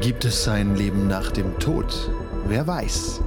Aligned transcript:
Gibt 0.00 0.24
es 0.24 0.46
ein 0.46 0.76
Leben 0.76 1.08
nach 1.08 1.32
dem 1.32 1.58
Tod? 1.58 2.12
Wer 2.46 2.68
weiß. 2.68 3.20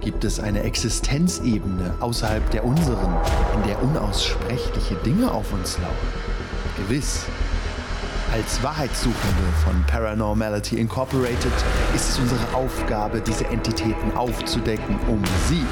Gibt 0.00 0.24
es 0.24 0.40
eine 0.40 0.64
Existenzebene 0.64 1.94
außerhalb 2.00 2.50
der 2.50 2.64
unseren, 2.64 3.16
in 3.54 3.68
der 3.68 3.80
unaussprechliche 3.80 4.96
Dinge 5.06 5.30
auf 5.30 5.52
uns 5.52 5.78
lauern? 5.78 5.94
Gewiss. 6.76 7.24
Als 8.32 8.60
Wahrheitssuchende 8.64 9.44
von 9.64 9.80
Paranormality 9.86 10.80
Incorporated 10.80 11.52
ist 11.94 12.10
es 12.10 12.18
unsere 12.18 12.52
Aufgabe, 12.52 13.20
diese 13.20 13.46
Entitäten 13.46 14.12
aufzudecken, 14.16 14.98
um 15.06 15.22
sie, 15.48 15.64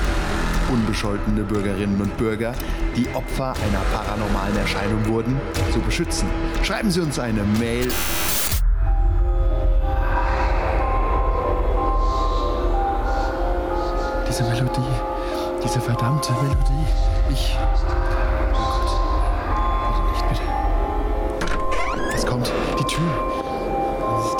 unbescholtene 0.73 1.43
Bürgerinnen 1.43 2.01
und 2.01 2.17
Bürger, 2.17 2.55
die 2.97 3.09
Opfer 3.15 3.53
einer 3.69 3.81
paranormalen 3.93 4.57
Erscheinung 4.57 5.07
wurden, 5.09 5.41
zu 5.73 5.81
beschützen. 5.81 6.29
Schreiben 6.63 6.91
Sie 6.91 7.01
uns 7.01 7.19
eine 7.19 7.43
Mail 7.59 7.91
diese 15.77 15.91
verdammte 15.91 16.33
Melodie. 16.33 16.87
Ich. 17.31 17.57
Oh 17.61 17.67
Gott. 18.53 18.91
Bitte 19.93 20.03
nicht, 20.11 20.25
bitte. 20.29 20.43
Es 22.15 22.25
kommt. 22.25 22.51
Die 22.79 22.85
Tür. 22.85 23.13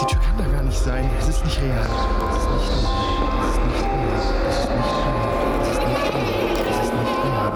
Die 0.01 0.07
Tür 0.07 0.21
kann 0.21 0.39
da 0.39 0.45
gar 0.45 0.63
nicht 0.63 0.79
sein. 0.79 1.11
Es 1.19 1.29
ist 1.29 1.45
nicht 1.45 1.61
real. 1.61 1.77
Es 1.77 2.41
ist 2.41 2.51
nicht 2.51 2.73
real. 2.73 3.37
Es 3.43 3.51
ist 3.51 3.61
nicht 3.67 3.85
real. 3.85 4.17
Es 4.17 4.19
ist 4.19 4.71
nicht 4.71 4.95
real. 4.97 5.37
Es 5.61 5.69
ist 5.69 5.83
nicht 5.83 6.05
real. 6.15 6.33
Es 6.71 6.79
ist 6.81 6.93
nicht 6.93 7.21
real. 7.23 7.53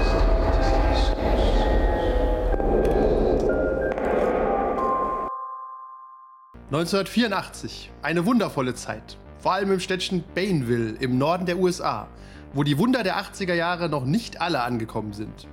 Es 0.00 0.16
ist 0.16 0.60
nicht 0.62 1.12
1984. 6.70 7.92
Eine 8.00 8.24
wundervolle 8.24 8.74
Zeit. 8.74 9.18
Vor 9.42 9.54
allem 9.54 9.72
im 9.72 9.80
Städtchen 9.80 10.22
Bainville 10.36 10.94
im 11.00 11.18
Norden 11.18 11.46
der 11.46 11.58
USA, 11.58 12.06
wo 12.54 12.62
die 12.62 12.78
Wunder 12.78 13.02
der 13.02 13.16
80er 13.16 13.54
Jahre 13.54 13.88
noch 13.88 14.04
nicht 14.04 14.40
alle 14.40 14.62
angekommen 14.62 15.12
sind. 15.12 15.48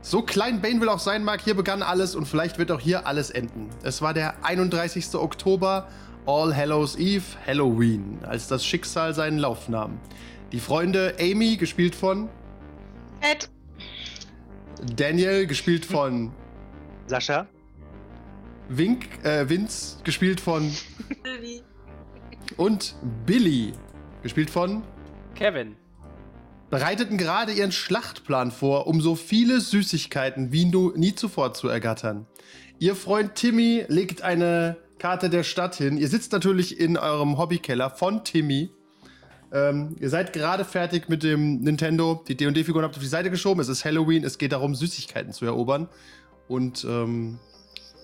So 0.00 0.22
klein 0.22 0.62
Bainville 0.62 0.90
auch 0.90 1.00
sein 1.00 1.22
mag, 1.22 1.42
hier 1.42 1.54
begann 1.54 1.82
alles 1.82 2.14
und 2.14 2.24
vielleicht 2.24 2.58
wird 2.58 2.70
auch 2.72 2.80
hier 2.80 3.06
alles 3.06 3.28
enden. 3.28 3.68
Es 3.82 4.00
war 4.00 4.14
der 4.14 4.42
31. 4.42 5.14
Oktober, 5.16 5.86
All 6.24 6.56
Hallows 6.56 6.96
Eve, 6.96 7.24
Halloween, 7.46 8.20
als 8.22 8.48
das 8.48 8.64
Schicksal 8.64 9.12
seinen 9.12 9.36
Lauf 9.36 9.68
nahm. 9.68 10.00
Die 10.52 10.60
Freunde 10.60 11.14
Amy, 11.20 11.58
gespielt 11.58 11.94
von 11.94 12.30
Ed. 13.20 13.50
Daniel, 14.96 15.46
gespielt 15.46 15.84
von 15.84 16.32
Sascha. 17.06 17.46
Wink, 18.70 19.22
äh, 19.24 19.46
Vince, 19.46 19.98
gespielt 20.04 20.40
von 20.40 20.70
Sylvie. 21.22 21.62
Und 22.56 22.94
Billy, 23.26 23.72
gespielt 24.22 24.50
von 24.50 24.82
Kevin. 25.34 25.76
bereiteten 26.70 27.16
gerade 27.18 27.52
ihren 27.52 27.72
Schlachtplan 27.72 28.50
vor, 28.50 28.86
um 28.86 29.00
so 29.00 29.14
viele 29.16 29.60
Süßigkeiten 29.60 30.52
wie 30.52 30.66
nu- 30.66 30.92
nie 30.96 31.14
zuvor 31.14 31.52
zu 31.54 31.68
ergattern. 31.68 32.26
Ihr 32.78 32.94
Freund 32.94 33.34
Timmy 33.34 33.84
legt 33.88 34.22
eine 34.22 34.76
Karte 34.98 35.30
der 35.30 35.42
Stadt 35.42 35.74
hin. 35.74 35.96
Ihr 35.98 36.08
sitzt 36.08 36.32
natürlich 36.32 36.78
in 36.78 36.96
eurem 36.96 37.38
Hobbykeller 37.38 37.90
von 37.90 38.22
Timmy. 38.24 38.70
Ähm, 39.52 39.96
ihr 39.98 40.10
seid 40.10 40.32
gerade 40.32 40.64
fertig 40.64 41.08
mit 41.08 41.22
dem 41.24 41.60
Nintendo. 41.62 42.22
Die 42.28 42.36
D&D-Figuren 42.36 42.84
habt 42.84 42.94
ihr 42.94 42.98
auf 42.98 43.02
die 43.02 43.08
Seite 43.08 43.30
geschoben. 43.30 43.60
Es 43.60 43.68
ist 43.68 43.84
Halloween. 43.84 44.22
Es 44.24 44.38
geht 44.38 44.52
darum, 44.52 44.74
Süßigkeiten 44.76 45.32
zu 45.32 45.44
erobern. 45.44 45.88
Und 46.46 46.84
ähm, 46.84 47.38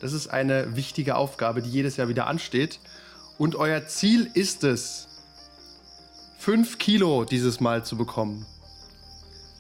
das 0.00 0.12
ist 0.12 0.27
eine 0.28 0.75
wichtige 0.77 1.14
Aufgabe, 1.16 1.62
die 1.62 1.70
jedes 1.70 1.97
Jahr 1.97 2.08
wieder 2.08 2.27
ansteht. 2.27 2.81
Und 3.38 3.54
euer 3.56 3.86
Ziel 3.86 4.30
ist 4.32 4.64
es, 4.64 5.08
5 6.38 6.78
Kilo 6.78 7.24
dieses 7.24 7.60
Mal 7.60 7.84
zu 7.84 7.96
bekommen. 7.96 8.46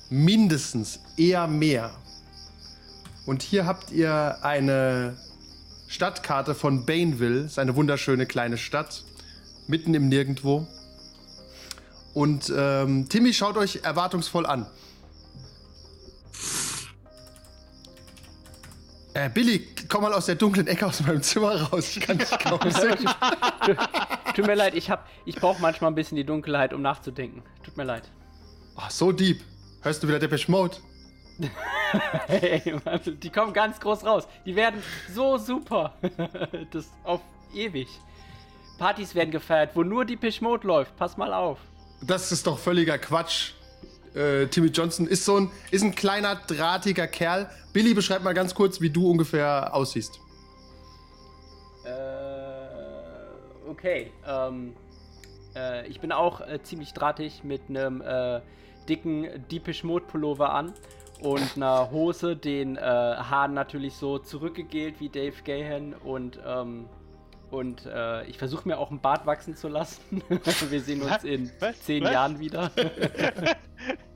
Mindestens, 0.08 1.00
eher 1.16 1.46
mehr. 1.46 1.90
Und 3.26 3.42
hier 3.42 3.66
habt 3.66 3.90
ihr 3.90 4.38
eine 4.42 5.16
Stadtkarte 5.88 6.54
von 6.54 6.86
Bainville. 6.86 7.40
Ist 7.40 7.58
eine 7.58 7.74
wunderschöne 7.74 8.24
kleine 8.26 8.56
Stadt. 8.56 9.02
Mitten 9.66 9.94
im 9.94 10.08
Nirgendwo. 10.08 10.66
Und 12.14 12.52
ähm, 12.56 13.08
Timmy 13.08 13.34
schaut 13.34 13.56
euch 13.56 13.80
erwartungsvoll 13.82 14.46
an. 14.46 14.66
Äh, 19.16 19.30
Billy, 19.30 19.66
komm 19.88 20.02
mal 20.02 20.12
aus 20.12 20.26
der 20.26 20.34
dunklen 20.34 20.66
Ecke 20.66 20.84
aus 20.86 21.00
meinem 21.00 21.22
Zimmer 21.22 21.58
raus. 21.62 21.96
Ich 21.96 22.00
kann 22.02 22.18
dich 22.18 22.28
kaum 22.30 22.60
sehen. 22.70 22.98
Tut 24.34 24.46
mir 24.46 24.54
leid, 24.54 24.74
ich, 24.74 24.90
hab- 24.90 25.08
ich 25.24 25.36
brauche 25.36 25.58
manchmal 25.62 25.90
ein 25.90 25.94
bisschen 25.94 26.16
die 26.16 26.24
Dunkelheit, 26.24 26.74
um 26.74 26.82
nachzudenken. 26.82 27.42
Tut 27.62 27.78
mir 27.78 27.84
leid. 27.84 28.10
Oh, 28.76 28.82
so 28.90 29.12
deep. 29.12 29.40
Hörst 29.80 30.02
du 30.02 30.08
wieder 30.08 30.18
Depeche 30.18 30.50
Mode? 30.50 30.76
Hey, 32.26 32.74
Mann, 32.84 33.00
die 33.22 33.30
kommen 33.30 33.52
ganz 33.52 33.78
groß 33.80 34.04
raus. 34.04 34.26
Die 34.44 34.54
werden 34.56 34.82
so 35.14 35.38
super. 35.38 35.94
das 36.72 36.90
auf 37.04 37.20
ewig. 37.54 37.88
Partys 38.76 39.14
werden 39.14 39.30
gefeiert, 39.30 39.70
wo 39.74 39.82
nur 39.82 40.04
die 40.04 40.18
Mode 40.40 40.66
läuft. 40.66 40.94
Pass 40.96 41.16
mal 41.16 41.32
auf. 41.32 41.58
Das 42.02 42.32
ist 42.32 42.46
doch 42.46 42.58
völliger 42.58 42.98
Quatsch. 42.98 43.52
Äh, 44.16 44.46
Timmy 44.46 44.68
Johnson 44.68 45.06
ist 45.06 45.24
so 45.24 45.36
ein, 45.36 45.50
ist 45.70 45.82
ein 45.82 45.94
kleiner, 45.94 46.36
drahtiger 46.46 47.06
Kerl. 47.06 47.50
Billy, 47.72 47.92
beschreib 47.92 48.22
mal 48.22 48.32
ganz 48.32 48.54
kurz, 48.54 48.80
wie 48.80 48.88
du 48.88 49.10
ungefähr 49.10 49.74
aussiehst. 49.74 50.18
Äh, 51.84 53.68
okay. 53.68 54.10
Ähm, 54.26 54.74
äh, 55.54 55.86
ich 55.86 56.00
bin 56.00 56.12
auch 56.12 56.40
äh, 56.40 56.62
ziemlich 56.62 56.94
drahtig 56.94 57.44
mit 57.44 57.62
einem 57.68 58.00
äh, 58.00 58.40
dicken 58.88 59.26
Deepish 59.50 59.84
Mode 59.84 60.06
Pullover 60.06 60.52
an 60.52 60.72
und 61.20 61.56
einer 61.56 61.90
Hose, 61.90 62.36
den 62.36 62.76
äh, 62.76 62.80
Haaren 62.80 63.52
natürlich 63.52 63.94
so 63.94 64.18
zurückgegelt 64.18 64.98
wie 64.98 65.10
Dave 65.10 65.36
Gahan 65.44 65.94
und 65.94 66.38
ähm, 66.46 66.86
und 67.48 67.86
äh, 67.86 68.24
ich 68.24 68.38
versuche 68.38 68.66
mir 68.66 68.76
auch 68.76 68.90
einen 68.90 69.00
Bart 69.00 69.24
wachsen 69.24 69.54
zu 69.54 69.68
lassen. 69.68 70.20
Wir 70.68 70.80
sehen 70.80 71.02
uns 71.02 71.22
in 71.22 71.50
Was? 71.60 71.80
zehn 71.82 72.02
Was? 72.02 72.12
Jahren 72.12 72.40
wieder. 72.40 72.72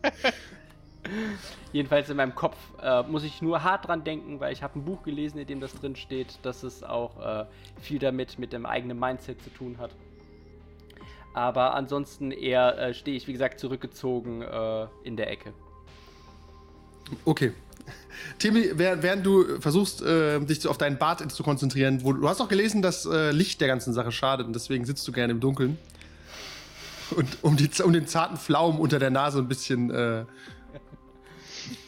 Jedenfalls 1.72 2.10
in 2.10 2.16
meinem 2.16 2.34
Kopf 2.34 2.56
äh, 2.82 3.02
muss 3.02 3.24
ich 3.24 3.42
nur 3.42 3.62
hart 3.62 3.88
dran 3.88 4.04
denken, 4.04 4.40
weil 4.40 4.52
ich 4.52 4.62
habe 4.62 4.78
ein 4.78 4.84
Buch 4.84 5.02
gelesen, 5.02 5.38
in 5.38 5.46
dem 5.46 5.60
das 5.60 5.72
drin 5.74 5.96
steht, 5.96 6.38
dass 6.42 6.62
es 6.62 6.82
auch 6.82 7.20
äh, 7.20 7.46
viel 7.80 7.98
damit 7.98 8.38
mit 8.38 8.52
dem 8.52 8.66
eigenen 8.66 8.98
Mindset 8.98 9.42
zu 9.42 9.50
tun 9.50 9.78
hat. 9.78 9.90
Aber 11.32 11.74
ansonsten 11.74 12.32
eher 12.32 12.76
äh, 12.78 12.94
stehe 12.94 13.16
ich, 13.16 13.28
wie 13.28 13.32
gesagt, 13.32 13.60
zurückgezogen 13.60 14.42
äh, 14.42 14.86
in 15.04 15.16
der 15.16 15.30
Ecke. 15.30 15.52
Okay. 17.24 17.52
Timmy, 18.38 18.70
während, 18.74 19.24
du 19.24 19.60
versuchst, 19.60 20.02
äh, 20.02 20.40
dich 20.40 20.66
auf 20.66 20.78
deinen 20.78 20.98
Bart 20.98 21.30
zu 21.30 21.42
konzentrieren, 21.42 22.04
wo, 22.04 22.12
du 22.12 22.28
hast 22.28 22.40
auch 22.40 22.48
gelesen, 22.48 22.82
dass 22.82 23.06
äh, 23.06 23.30
Licht 23.30 23.60
der 23.60 23.68
ganzen 23.68 23.92
Sache 23.92 24.12
schadet 24.12 24.46
und 24.46 24.54
deswegen 24.54 24.84
sitzt 24.84 25.06
du 25.06 25.12
gerne 25.12 25.32
im 25.32 25.40
Dunkeln. 25.40 25.78
Und 27.16 27.38
um, 27.42 27.56
die, 27.56 27.70
um 27.82 27.92
den 27.92 28.06
zarten 28.06 28.36
Pflaumen 28.36 28.80
unter 28.80 28.98
der 28.98 29.10
Nase 29.10 29.38
ein 29.38 29.48
bisschen 29.48 29.90
äh, 29.90 30.24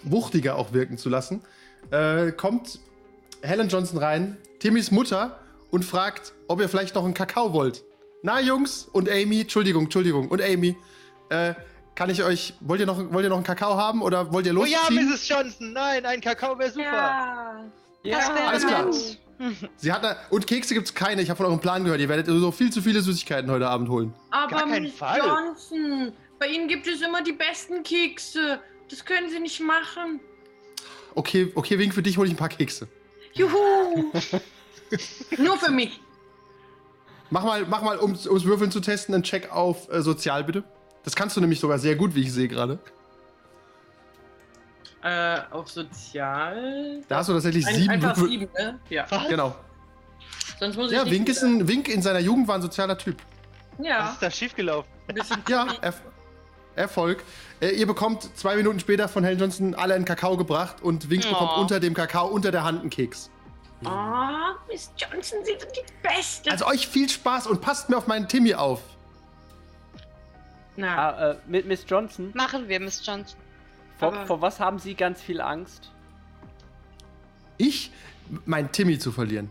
wuchtiger 0.02 0.56
auch 0.56 0.72
wirken 0.72 0.98
zu 0.98 1.08
lassen, 1.08 1.42
äh, 1.90 2.32
kommt 2.32 2.80
Helen 3.42 3.68
Johnson 3.68 3.98
rein, 3.98 4.36
Timmys 4.58 4.90
Mutter, 4.90 5.38
und 5.70 5.84
fragt, 5.84 6.34
ob 6.48 6.60
ihr 6.60 6.68
vielleicht 6.68 6.94
noch 6.94 7.04
einen 7.04 7.14
Kakao 7.14 7.52
wollt. 7.52 7.82
Na, 8.22 8.40
Jungs 8.40 8.88
und 8.92 9.08
Amy, 9.10 9.40
Entschuldigung, 9.40 9.84
Entschuldigung, 9.84 10.28
und 10.28 10.42
Amy, 10.42 10.76
äh, 11.30 11.54
kann 11.94 12.10
ich 12.10 12.22
euch, 12.22 12.54
wollt 12.60 12.80
ihr 12.80 12.86
noch, 12.86 12.98
wollt 13.12 13.24
ihr 13.24 13.30
noch 13.30 13.36
einen 13.36 13.44
Kakao 13.44 13.76
haben 13.76 14.02
oder 14.02 14.32
wollt 14.32 14.46
ihr 14.46 14.56
Oh 14.56 14.64
ja, 14.64 14.80
losziehen? 14.88 15.10
Mrs. 15.10 15.28
Johnson, 15.28 15.72
nein, 15.72 16.04
ein 16.04 16.20
Kakao 16.20 16.58
wäre 16.58 16.70
super. 16.70 16.84
Ja. 16.84 17.64
Ja, 18.04 18.18
alles 18.48 18.66
klar. 18.66 18.86
nett. 18.86 19.18
Sie 19.76 19.92
hat 19.92 20.04
da, 20.04 20.16
und 20.30 20.46
Kekse 20.46 20.74
gibt's 20.74 20.94
keine. 20.94 21.22
Ich 21.22 21.30
habe 21.30 21.36
von 21.36 21.46
eurem 21.46 21.60
Plan 21.60 21.84
gehört. 21.84 22.00
Ihr 22.00 22.08
werdet 22.08 22.26
so 22.26 22.52
viel 22.52 22.70
zu 22.70 22.82
viele 22.82 23.00
Süßigkeiten 23.00 23.50
heute 23.50 23.68
Abend 23.68 23.88
holen. 23.88 24.14
Aber 24.30 24.50
Gar 24.50 24.68
keinen 24.68 24.84
Miss 24.84 24.94
Fall. 24.94 25.18
Johnson, 25.18 26.12
bei 26.38 26.48
Ihnen 26.48 26.68
gibt 26.68 26.86
es 26.86 27.00
immer 27.00 27.22
die 27.22 27.32
besten 27.32 27.82
Kekse. 27.82 28.60
Das 28.90 29.04
können 29.04 29.30
Sie 29.30 29.40
nicht 29.40 29.60
machen. 29.60 30.20
Okay, 31.14 31.52
okay, 31.54 31.78
Wink, 31.78 31.94
für 31.94 32.02
dich 32.02 32.16
hole 32.16 32.26
ich 32.26 32.34
ein 32.34 32.38
paar 32.38 32.48
Kekse. 32.48 32.88
Juhu! 33.34 34.12
Nur 35.38 35.56
für 35.56 35.70
mich. 35.70 36.00
Mach 37.30 37.44
mal, 37.44 37.64
mach 37.66 37.82
mal, 37.82 37.96
um 37.96 38.10
ums 38.10 38.44
Würfeln 38.44 38.70
zu 38.70 38.80
testen, 38.80 39.14
einen 39.14 39.24
Check 39.24 39.50
auf 39.50 39.90
äh, 39.90 40.02
Sozial, 40.02 40.44
bitte. 40.44 40.64
Das 41.04 41.16
kannst 41.16 41.36
du 41.36 41.40
nämlich 41.40 41.60
sogar 41.60 41.78
sehr 41.78 41.96
gut, 41.96 42.14
wie 42.14 42.20
ich 42.20 42.32
sehe 42.32 42.48
gerade. 42.48 42.78
Äh, 45.02 45.40
auf 45.50 45.68
Sozial. 45.68 47.00
Da 47.08 47.16
hast 47.16 47.28
du 47.28 47.32
tatsächlich 47.32 47.66
Ein, 47.66 47.74
sieben 47.74 47.90
einfach 47.90 48.16
Würfel- 48.16 48.28
sieben, 48.28 48.48
ne? 48.56 48.78
Ja. 48.88 49.04
Was? 49.10 49.28
Genau. 49.28 49.54
Sonst 50.60 50.76
muss 50.76 50.90
ich 50.92 50.96
Ja, 50.96 51.02
nicht 51.04 51.12
Wink 51.12 51.28
ist 51.28 51.42
ein 51.42 51.66
Wink 51.66 51.88
in 51.88 52.02
seiner 52.02 52.20
Jugend 52.20 52.46
war 52.46 52.54
ein 52.54 52.62
sozialer 52.62 52.96
Typ. 52.96 53.16
Was 53.78 53.86
Ja, 53.86 54.10
ist 54.12 54.22
da 54.22 54.30
schiefgelaufen? 54.30 54.90
ein 55.08 55.14
bisschen 55.16 55.42
Ja. 55.48 55.66
Erf 55.80 56.00
Erfolg. 56.74 57.22
Äh, 57.60 57.70
ihr 57.70 57.86
bekommt 57.86 58.30
zwei 58.38 58.56
Minuten 58.56 58.80
später 58.80 59.06
von 59.08 59.24
Helen 59.24 59.38
Johnson 59.38 59.74
alle 59.74 59.92
einen 59.94 60.06
Kakao 60.06 60.36
gebracht 60.38 60.80
und 60.82 61.10
Wink 61.10 61.24
Oh. 61.26 61.30
bekommt 61.30 61.52
unter 61.58 61.80
dem 61.80 61.92
Kakao 61.94 62.28
unter 62.28 62.50
der 62.50 62.64
Hand 62.64 62.80
einen 62.80 62.88
Keks. 62.90 63.28
Oh, 63.84 63.88
Miss 64.70 64.90
Johnson, 64.96 65.38
Sie 65.44 65.50
sind 65.58 65.70
die 65.76 65.92
Beste. 66.02 66.50
Also 66.50 66.64
euch 66.66 66.86
viel 66.88 67.08
Spaß 67.10 67.48
und 67.48 67.60
passt 67.60 67.90
mir 67.90 67.98
auf 67.98 68.06
meinen 68.06 68.26
Timmy 68.28 68.54
auf. 68.54 68.80
Na, 70.76 70.96
Ah, 71.10 71.30
äh, 71.32 71.36
mit 71.46 71.66
Miss 71.66 71.84
Johnson, 71.86 72.30
Machen 72.34 72.68
wir, 72.68 72.80
Miss 72.80 73.04
Johnson. 73.04 73.38
Vor, 74.10 74.26
vor 74.26 74.40
was 74.42 74.60
haben 74.60 74.78
Sie 74.78 74.94
ganz 74.94 75.20
viel 75.20 75.40
Angst? 75.40 75.92
Ich, 77.58 77.90
mein 78.46 78.70
Timmy 78.72 78.98
zu 78.98 79.12
verlieren. 79.12 79.50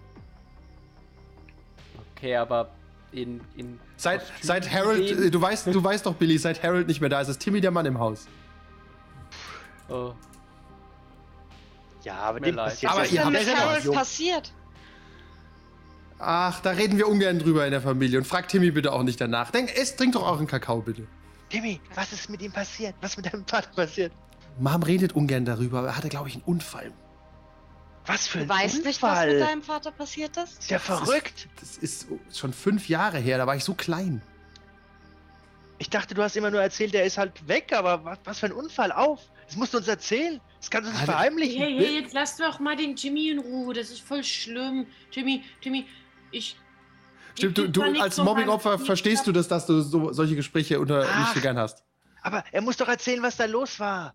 Okay, 2.15 2.35
aber 2.35 2.69
in. 3.11 3.41
in 3.55 3.79
Seit, 3.97 4.21
Kostüm- 4.21 4.45
seit 4.45 4.71
Harold, 4.71 5.33
du 5.33 5.41
weißt, 5.41 5.67
du 5.67 5.83
weißt 5.83 6.05
doch, 6.05 6.15
Billy, 6.15 6.37
seit 6.37 6.63
Harold 6.63 6.87
nicht 6.87 7.01
mehr 7.01 7.09
da 7.09 7.21
ist, 7.21 7.27
ist 7.29 7.39
Timmy 7.39 7.61
der 7.61 7.71
Mann 7.71 7.85
im 7.85 7.99
Haus. 7.99 8.27
Oh, 9.89 10.13
Ja, 12.03 12.15
aber 12.15 12.39
dem 12.39 12.55
leid. 12.55 12.69
passiert 12.69 12.91
Aber 12.91 13.01
mit 13.01 13.11
ist 13.11 13.17
ja 13.17 13.29
noch 13.29 13.59
Harold 13.59 13.93
passiert? 13.93 14.53
Ach, 16.17 16.59
da 16.61 16.71
reden 16.71 16.97
wir 16.97 17.07
ungern 17.07 17.39
drüber 17.39 17.65
in 17.65 17.71
der 17.71 17.81
Familie. 17.81 18.19
Und 18.19 18.25
frag 18.25 18.47
Timmy 18.47 18.71
bitte 18.71 18.93
auch 18.93 19.03
nicht 19.03 19.19
danach. 19.19 19.51
Denk, 19.51 19.71
es, 19.75 19.95
trink 19.95 20.13
doch 20.13 20.25
auch 20.25 20.37
einen 20.37 20.47
Kakao, 20.47 20.81
bitte. 20.81 21.07
Timmy, 21.49 21.81
was 21.95 22.13
ist 22.13 22.29
mit 22.29 22.41
ihm 22.41 22.51
passiert? 22.51 22.95
Was 23.01 23.17
mit 23.17 23.25
deinem 23.31 23.45
Vater 23.45 23.69
passiert? 23.75 24.13
Mom 24.59 24.83
redet 24.83 25.13
ungern 25.13 25.45
darüber, 25.45 25.79
aber 25.79 25.87
er 25.89 25.97
hatte, 25.97 26.09
glaube 26.09 26.29
ich, 26.29 26.35
einen 26.35 26.43
Unfall. 26.43 26.91
Was 28.05 28.27
für 28.27 28.39
Du 28.39 28.43
ein 28.45 28.49
weißt 28.49 28.83
nicht, 28.85 29.01
was 29.01 29.11
Unfall. 29.11 29.33
mit 29.33 29.41
deinem 29.41 29.63
Vater 29.63 29.91
passiert 29.91 30.35
ist? 30.37 30.59
Ist 30.59 30.69
ja 30.71 30.79
verrückt. 30.79 31.47
Das 31.59 31.77
ist 31.77 32.07
schon 32.33 32.51
fünf 32.53 32.89
Jahre 32.89 33.17
her, 33.19 33.37
da 33.37 33.47
war 33.47 33.55
ich 33.55 33.63
so 33.63 33.73
klein. 33.73 34.21
Ich 35.77 35.89
dachte, 35.89 36.13
du 36.13 36.21
hast 36.21 36.35
immer 36.35 36.51
nur 36.51 36.61
erzählt, 36.61 36.93
der 36.93 37.05
ist 37.05 37.17
halt 37.17 37.47
weg, 37.47 37.73
aber 37.73 38.03
was, 38.05 38.19
was 38.23 38.39
für 38.39 38.45
ein 38.47 38.51
Unfall 38.51 38.91
auf? 38.91 39.19
Das 39.47 39.55
musst 39.55 39.73
du 39.73 39.79
uns 39.79 39.87
erzählen. 39.87 40.39
Das 40.59 40.69
kannst 40.69 40.87
du 40.87 40.91
nicht 40.93 41.01
Ah, 41.01 41.05
der- 41.05 41.13
verheimlichen. 41.15 41.59
hey, 41.61 41.75
hey, 41.77 41.99
jetzt 41.99 42.13
lasst 42.13 42.39
doch 42.39 42.59
mal 42.59 42.75
den 42.75 42.95
Jimmy 42.95 43.29
in 43.29 43.39
Ruhe. 43.39 43.73
Das 43.73 43.89
ist 43.89 44.01
voll 44.01 44.23
schlimm. 44.23 44.85
Jimmy, 45.11 45.43
Jimmy, 45.61 45.87
ich. 46.29 46.55
Stimmt, 47.35 47.57
du, 47.57 47.65
ich 47.65 47.71
du 47.71 47.83
nicht 47.91 48.01
als 48.01 48.17
Mobbingopfer 48.17 48.77
verstehst 48.77 49.25
du 49.25 49.31
das, 49.31 49.47
dass 49.47 49.65
du 49.65 49.81
so, 49.81 50.13
solche 50.13 50.35
Gespräche 50.35 50.79
unter 50.79 50.99
nicht 50.99 51.09
Ach. 51.13 51.33
so 51.33 51.39
gern 51.41 51.57
hast. 51.57 51.83
Aber 52.21 52.43
er 52.51 52.61
muss 52.61 52.77
doch 52.77 52.87
erzählen, 52.87 53.23
was 53.23 53.37
da 53.37 53.45
los 53.45 53.79
war. 53.79 54.13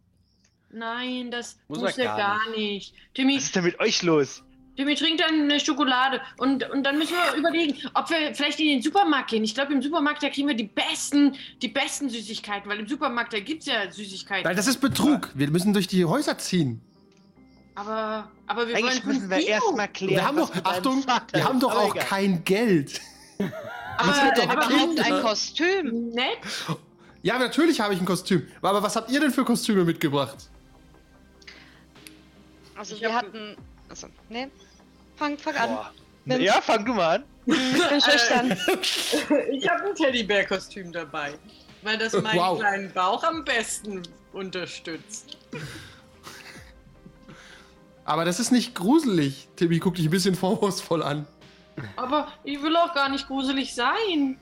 Nein, 0.70 1.30
das 1.30 1.56
Muss 1.68 1.80
muss, 1.80 1.98
er 1.98 2.06
gar 2.06 2.16
gar 2.16 2.50
nicht. 2.50 2.94
Jimmy, 3.14 3.36
Was 3.36 3.44
ist 3.44 3.56
denn 3.56 3.64
mit 3.64 3.78
euch 3.80 4.02
los? 4.02 4.42
Jimmy 4.76 4.94
trinkt 4.94 5.20
dann 5.22 5.42
eine 5.42 5.58
Schokolade. 5.58 6.20
Und, 6.36 6.68
und 6.70 6.82
dann 6.84 6.98
müssen 6.98 7.14
wir 7.14 7.38
überlegen, 7.38 7.76
ob 7.94 8.10
wir 8.10 8.34
vielleicht 8.34 8.60
in 8.60 8.66
den 8.66 8.82
Supermarkt 8.82 9.30
gehen. 9.30 9.42
Ich 9.42 9.54
glaube, 9.54 9.72
im 9.72 9.80
Supermarkt, 9.80 10.22
da 10.22 10.28
kriegen 10.28 10.48
wir 10.48 10.54
die 10.54 10.64
besten, 10.64 11.34
die 11.62 11.68
besten 11.68 12.10
Süßigkeiten. 12.10 12.68
Weil 12.70 12.80
im 12.80 12.86
Supermarkt, 12.86 13.32
da 13.32 13.40
gibt 13.40 13.60
es 13.62 13.66
ja 13.68 13.90
Süßigkeiten. 13.90 14.44
Nein, 14.44 14.54
das 14.56 14.66
ist 14.66 14.80
Betrug. 14.82 15.30
Wir 15.34 15.48
müssen 15.50 15.72
durch 15.72 15.86
die 15.88 16.04
Häuser 16.04 16.36
ziehen. 16.36 16.82
aber, 17.74 18.30
aber 18.46 18.68
wir 18.68 18.76
Eigentlich 18.76 19.06
wollen 19.06 19.16
müssen 19.16 19.30
wir 19.30 19.46
erstmal 19.48 19.88
klären. 19.88 20.10
wir 20.14 20.26
haben 20.26 20.36
doch, 20.36 20.52
Achtung, 20.64 21.04
wir 21.32 21.44
haben 21.44 21.60
doch 21.60 21.74
auch 21.74 21.94
egal. 21.94 22.06
kein 22.06 22.44
Geld. 22.44 23.00
Aber, 23.96 24.12
Das 24.12 24.22
wird 24.24 24.38
doch 24.38 24.48
aber 24.50 24.66
Kinder. 24.68 25.04
ein 25.06 25.22
Kostüm. 25.22 26.10
nett. 26.10 26.38
Ja, 27.22 27.38
natürlich 27.38 27.80
habe 27.80 27.94
ich 27.94 28.00
ein 28.00 28.04
Kostüm. 28.06 28.46
Aber 28.60 28.82
was 28.82 28.94
habt 28.94 29.10
ihr 29.10 29.20
denn 29.20 29.30
für 29.30 29.44
Kostüme 29.44 29.84
mitgebracht? 29.84 30.36
Also 32.76 32.94
Ich 32.94 33.00
wir 33.00 33.14
hab- 33.14 33.26
hatten. 33.26 33.56
Also, 33.88 34.08
ne? 34.28 34.50
Fang, 35.16 35.38
fang 35.38 35.54
an. 35.56 35.78
Ja, 36.40 36.60
fang 36.60 36.84
du 36.84 36.92
mal 36.94 37.16
an. 37.16 37.24
Ich 37.46 37.54
bin 37.54 38.00
schüchtern. 38.00 38.50
Ich 39.52 39.68
habe 39.68 39.84
ein 39.88 39.94
Teddybär-Kostüm 39.94 40.92
dabei. 40.92 41.34
Weil 41.82 41.98
das 41.98 42.12
meinen 42.14 42.36
Wow. 42.38 42.58
kleinen 42.58 42.92
Bauch 42.92 43.22
am 43.22 43.44
besten 43.44 44.02
unterstützt. 44.32 45.36
Aber 48.04 48.24
das 48.24 48.40
ist 48.40 48.50
nicht 48.50 48.74
gruselig. 48.74 49.48
Timmy 49.56 49.78
guckt 49.78 49.98
dich 49.98 50.06
ein 50.06 50.10
bisschen 50.10 50.34
vorwurfsvoll 50.34 51.02
an. 51.02 51.26
Aber 51.96 52.28
ich 52.44 52.60
will 52.62 52.76
auch 52.76 52.94
gar 52.94 53.08
nicht 53.08 53.26
gruselig 53.28 53.74
sein. 53.74 54.38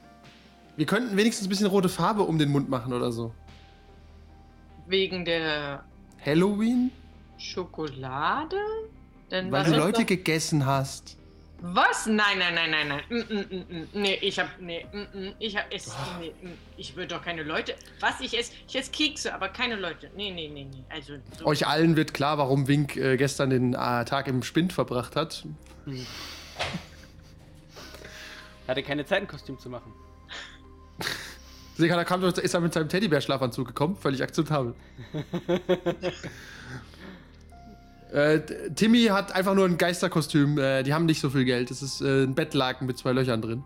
Wir 0.76 0.86
könnten 0.86 1.16
wenigstens 1.16 1.46
ein 1.46 1.50
bisschen 1.50 1.66
rote 1.66 1.88
Farbe 1.88 2.22
um 2.22 2.38
den 2.38 2.50
Mund 2.50 2.68
machen 2.68 2.92
oder 2.92 3.12
so. 3.12 3.32
Wegen 4.86 5.24
der 5.24 5.84
Halloween? 6.24 6.90
Schokolade? 7.38 8.56
Dann 9.30 9.50
Weil 9.50 9.64
du 9.64 9.76
Leute 9.76 10.00
doch- 10.00 10.06
gegessen 10.06 10.66
hast. 10.66 11.16
Was? 11.66 12.04
Nein, 12.06 12.38
nein, 12.38 12.54
nein, 12.54 12.70
nein, 12.70 12.88
nein. 12.88 13.02
Mm, 13.08 13.14
mm, 13.34 13.78
mm. 13.78 13.88
Nee, 13.94 14.18
ich 14.20 14.38
hab. 14.38 14.60
Nee, 14.60 14.84
ich 15.38 15.56
hab. 15.56 15.72
Es, 15.72 15.90
nee, 16.20 16.34
mm. 16.42 16.52
Ich 16.76 16.94
würde 16.94 17.14
doch 17.14 17.22
keine 17.24 17.42
Leute. 17.42 17.74
Was? 18.00 18.20
Ich 18.20 18.38
esse. 18.38 18.52
Ich 18.68 18.76
esse 18.76 18.90
Kekse, 18.90 19.32
aber 19.34 19.48
keine 19.48 19.76
Leute. 19.76 20.10
Nee, 20.14 20.30
nee, 20.30 20.50
nee, 20.52 20.64
nee. 20.64 20.84
Also. 20.90 21.14
So. 21.38 21.46
Euch 21.46 21.66
allen 21.66 21.96
wird 21.96 22.12
klar, 22.12 22.36
warum 22.36 22.68
Wink 22.68 22.96
äh, 22.96 23.16
gestern 23.16 23.48
den 23.48 23.72
äh, 23.72 24.04
Tag 24.04 24.28
im 24.28 24.42
Spind 24.42 24.74
verbracht 24.74 25.16
hat. 25.16 25.46
er 25.86 25.94
hatte 28.68 28.82
keine 28.82 29.06
Zeit, 29.06 29.22
ein 29.22 29.28
Kostüm 29.28 29.58
zu 29.58 29.70
machen. 29.70 29.90
Deswegen 31.78 32.04
kam, 32.04 32.22
ist 32.22 32.54
er 32.54 32.60
mit 32.60 32.74
seinem 32.74 32.88
Teddybär-Schlafanzug 32.88 33.66
gekommen. 33.66 33.96
Völlig 33.96 34.22
akzeptabel. 34.22 34.74
äh, 38.14 38.40
Timmy 38.74 39.06
hat 39.06 39.32
einfach 39.32 39.54
nur 39.54 39.64
ein 39.64 39.76
Geisterkostüm. 39.76 40.56
Äh, 40.56 40.84
die 40.84 40.94
haben 40.94 41.04
nicht 41.04 41.20
so 41.20 41.30
viel 41.30 41.44
Geld. 41.44 41.70
Es 41.72 41.82
ist 41.82 42.00
äh, 42.00 42.22
ein 42.22 42.34
Bettlaken 42.34 42.86
mit 42.86 42.96
zwei 42.96 43.12
Löchern 43.12 43.42
drin. 43.42 43.64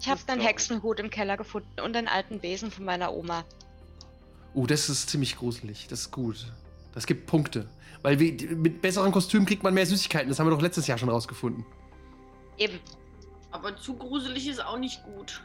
Ich 0.00 0.08
habe 0.08 0.20
Das 0.26 0.28
einen. 0.28 0.42
Hexenhut 0.42 0.98
im 0.98 1.08
Keller 1.08 1.36
gefunden 1.36 1.80
und 1.84 1.96
einen 1.96 2.08
alten 2.08 2.40
Besen 2.40 2.72
von 2.72 2.84
meiner 2.84 3.14
Oma. 3.14 3.44
Uh, 4.54 4.66
das 4.66 4.88
ist 4.88 5.10
ziemlich 5.10 5.36
gruselig. 5.36 5.86
Das 5.88 6.00
ist 6.00 6.10
gut. 6.10 6.52
Das 6.92 7.06
gibt 7.06 7.26
Punkte. 7.26 7.68
Weil 8.02 8.18
wir, 8.18 8.56
mit 8.56 8.82
besseren 8.82 9.12
Kostümen 9.12 9.46
kriegt 9.46 9.62
man 9.62 9.72
mehr 9.72 9.86
Süßigkeiten. 9.86 10.28
Das 10.28 10.38
haben 10.38 10.46
wir 10.46 10.50
doch 10.50 10.62
letztes 10.62 10.88
Jahr 10.88 10.98
schon 10.98 11.08
rausgefunden. 11.08 11.64
Eben. 12.58 12.80
Aber 13.52 13.76
zu 13.76 13.94
gruselig 13.94 14.48
ist 14.48 14.64
auch 14.64 14.78
nicht 14.78 15.04
gut. 15.04 15.40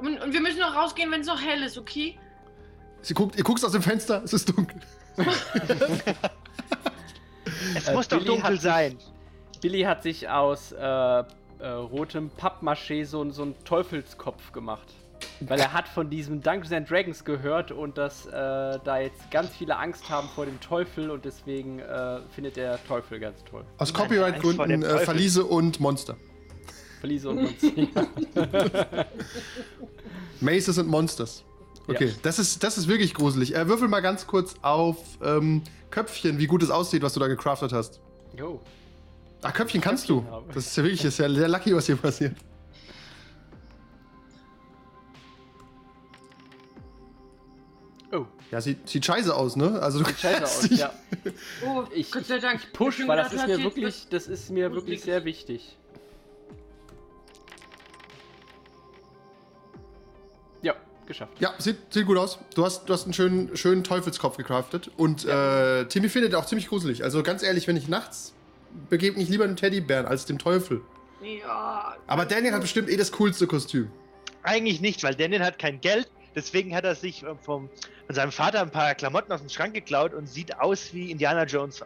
Und, 0.00 0.20
und 0.20 0.32
wir 0.32 0.40
müssen 0.40 0.58
noch 0.58 0.74
rausgehen, 0.74 1.10
wenn 1.12 1.20
es 1.20 1.26
noch 1.28 1.40
hell 1.40 1.62
ist, 1.62 1.78
okay? 1.78 2.18
Sie 3.02 3.14
guckt, 3.14 3.36
ihr 3.36 3.44
guckt 3.44 3.64
aus 3.64 3.72
dem 3.72 3.82
Fenster, 3.82 4.22
es 4.24 4.32
ist 4.32 4.48
dunkel. 4.48 4.80
Es 7.76 7.88
Äh, 7.88 7.92
muss 7.94 8.08
doch 8.08 8.18
Billy 8.18 8.28
dunkel 8.28 8.44
hat 8.44 8.52
sich- 8.52 8.60
sein. 8.62 8.98
Billy 9.60 9.82
hat 9.82 10.02
sich 10.02 10.28
aus 10.28 10.72
äh, 10.72 10.78
äh, 10.80 11.24
rotem 11.68 12.30
Pappmaché 12.36 13.04
so, 13.06 13.28
so 13.30 13.42
einen 13.42 13.54
Teufelskopf 13.64 14.52
gemacht. 14.52 14.88
Weil 15.40 15.60
er 15.60 15.72
hat 15.72 15.88
von 15.88 16.10
diesem 16.10 16.40
Dungeons 16.42 16.72
and 16.72 16.90
Dragons 16.90 17.24
gehört 17.24 17.70
und 17.70 17.96
dass 17.96 18.26
äh, 18.26 18.30
da 18.32 18.98
jetzt 19.00 19.30
ganz 19.30 19.50
viele 19.50 19.76
Angst 19.76 20.08
haben 20.10 20.28
vor 20.34 20.46
dem 20.46 20.60
Teufel 20.60 21.10
und 21.10 21.24
deswegen 21.24 21.78
äh, 21.78 22.20
findet 22.34 22.58
er 22.58 22.82
Teufel 22.84 23.20
ganz 23.20 23.42
toll. 23.44 23.64
Aus 23.78 23.94
Copyright-Gründen 23.94 24.82
äh. 24.82 24.98
Verliese 24.98 25.44
und 25.44 25.78
Monster. 25.78 26.16
Verliese 26.98 27.30
und 27.30 27.42
Monster. 27.42 27.68
Maces 30.40 30.78
und 30.78 30.88
Monsters. 30.88 31.44
Okay, 31.88 32.06
Ja. 32.06 32.12
das, 32.22 32.38
ist, 32.38 32.62
das 32.62 32.78
ist 32.78 32.88
wirklich 32.88 33.12
gruselig. 33.14 33.54
Äh, 33.54 33.66
würfel 33.68 33.88
mal 33.88 34.00
ganz 34.00 34.26
kurz 34.26 34.54
auf 34.62 34.96
ähm, 35.22 35.62
Köpfchen, 35.90 36.38
wie 36.38 36.46
gut 36.46 36.62
es 36.62 36.70
aussieht, 36.70 37.02
was 37.02 37.12
du 37.14 37.20
da 37.20 37.26
gecraftet 37.28 37.72
hast. 37.72 38.00
Jo. 38.38 38.60
Ah, 39.42 39.50
Köpfchen 39.50 39.80
kannst 39.80 40.08
du. 40.08 40.24
Habe. 40.30 40.52
Das 40.54 40.66
ist 40.66 40.76
ja 40.76 40.84
wirklich 40.84 41.04
ist 41.04 41.18
ja 41.18 41.28
sehr 41.28 41.48
lucky, 41.48 41.74
was 41.74 41.86
hier 41.86 41.96
passiert. 41.96 42.36
Oh, 48.12 48.26
Ja, 48.50 48.60
sieht, 48.60 48.88
sieht 48.88 49.04
scheiße 49.06 49.34
aus, 49.34 49.56
ne? 49.56 49.80
Also 49.80 50.00
du 50.00 50.04
sieht 50.04 50.18
scheiße 50.20 50.42
aus, 50.44 50.68
ja. 50.78 50.92
Oh, 51.66 51.84
Ich, 51.94 52.10
Gott 52.12 52.26
sei 52.26 52.38
Dank. 52.38 52.60
ich 52.62 52.72
push, 52.72 53.06
weil 53.06 53.16
das 53.16 53.32
ist 53.32 53.46
mir 53.46 53.62
wirklich, 53.62 54.06
das 54.10 54.26
ist 54.26 54.50
mir 54.50 54.72
wirklich 54.72 55.00
sehr 55.02 55.24
wichtig. 55.24 55.78
Geschafft. 61.06 61.32
Ja, 61.40 61.52
sieht, 61.58 61.76
sieht 61.92 62.06
gut 62.06 62.16
aus. 62.18 62.38
Du 62.54 62.64
hast, 62.64 62.88
du 62.88 62.92
hast 62.92 63.04
einen 63.04 63.12
schönen, 63.14 63.56
schönen 63.56 63.84
Teufelskopf 63.84 64.36
gecraftet. 64.36 64.90
Und 64.96 65.24
äh, 65.24 65.84
Timmy 65.86 66.08
findet 66.08 66.32
er 66.32 66.38
auch 66.38 66.46
ziemlich 66.46 66.68
gruselig. 66.68 67.04
Also 67.04 67.22
ganz 67.22 67.42
ehrlich, 67.42 67.66
wenn 67.68 67.76
ich 67.76 67.88
nachts 67.88 68.32
begebe 68.88 69.18
mich 69.18 69.28
lieber 69.28 69.44
einem 69.44 69.56
Teddybären 69.56 70.06
als 70.06 70.24
dem 70.26 70.38
Teufel. 70.38 70.80
Ja. 71.22 71.96
Aber 72.06 72.24
Daniel 72.24 72.52
hat 72.54 72.62
bestimmt 72.62 72.88
eh 72.88 72.96
das 72.96 73.12
coolste 73.12 73.46
Kostüm. 73.46 73.90
Eigentlich 74.42 74.80
nicht, 74.80 75.02
weil 75.04 75.14
Daniel 75.14 75.44
hat 75.44 75.58
kein 75.58 75.80
Geld. 75.80 76.10
Deswegen 76.34 76.74
hat 76.74 76.84
er 76.84 76.94
sich 76.94 77.22
äh, 77.22 77.34
vom, 77.42 77.68
von 78.06 78.14
seinem 78.14 78.32
Vater 78.32 78.60
ein 78.62 78.70
paar 78.70 78.94
Klamotten 78.94 79.30
aus 79.32 79.40
dem 79.40 79.48
Schrank 79.50 79.74
geklaut 79.74 80.14
und 80.14 80.26
sieht 80.26 80.58
aus 80.58 80.92
wie 80.94 81.10
Indiana 81.10 81.44
Jones. 81.44 81.84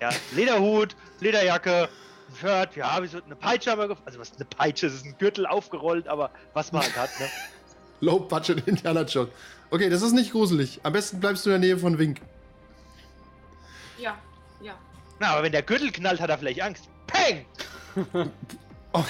Ja, 0.00 0.08
Lederhut, 0.34 0.96
Lederjacke, 1.20 1.88
ein 2.28 2.36
Shirt, 2.40 2.74
ja, 2.76 3.00
wie 3.02 3.06
so 3.06 3.22
eine 3.22 3.36
Peitsche 3.36 3.70
haben 3.70 3.80
wir 3.80 3.90
gef- 3.94 3.98
Also 4.04 4.18
was 4.18 4.30
ist 4.30 4.36
eine 4.36 4.46
Peitsche? 4.46 4.86
Das 4.86 4.96
ist 4.96 5.04
ein 5.04 5.14
Gürtel 5.18 5.46
aufgerollt, 5.46 6.08
aber 6.08 6.30
was 6.54 6.72
man 6.72 6.82
halt 6.82 6.96
hat, 6.96 7.10
ne? 7.20 7.26
Low 8.02 8.18
Budget 8.18 8.66
Indiana 8.66 9.02
Jones. 9.02 9.30
Okay, 9.70 9.88
das 9.88 10.02
ist 10.02 10.12
nicht 10.12 10.32
gruselig. 10.32 10.80
Am 10.82 10.92
besten 10.92 11.20
bleibst 11.20 11.46
du 11.46 11.50
in 11.50 11.60
der 11.62 11.70
Nähe 11.70 11.78
von 11.78 11.96
Wink. 11.98 12.20
Ja, 13.96 14.18
ja. 14.60 14.74
Na, 15.20 15.28
aber 15.28 15.44
wenn 15.44 15.52
der 15.52 15.62
Gürtel 15.62 15.90
knallt, 15.92 16.20
hat 16.20 16.28
er 16.28 16.36
vielleicht 16.36 16.60
Angst. 16.60 16.88
Peng! 17.06 17.46
Okay. 18.94 19.08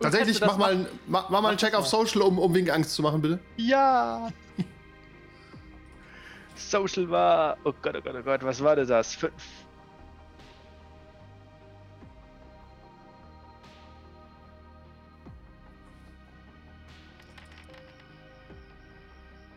Tatsächlich, 0.00 0.40
mach 0.40 0.56
mal, 0.56 0.70
einen- 0.70 0.86
mach, 1.08 1.28
mach 1.30 1.40
mal 1.40 1.48
einen 1.48 1.58
Check 1.58 1.74
auf 1.74 1.88
Social, 1.88 2.22
um, 2.22 2.38
um 2.38 2.54
Wink 2.54 2.70
Angst 2.70 2.94
zu 2.94 3.02
machen, 3.02 3.20
bitte. 3.20 3.40
Ja! 3.56 4.28
Social 6.54 7.10
war. 7.10 7.56
Oh 7.64 7.72
Gott, 7.82 7.96
oh 7.96 8.00
Gott, 8.02 8.14
oh 8.16 8.22
Gott, 8.22 8.44
was 8.44 8.62
war 8.62 8.76
denn 8.76 8.86
das? 8.86 9.14
Fünf. 9.16 9.32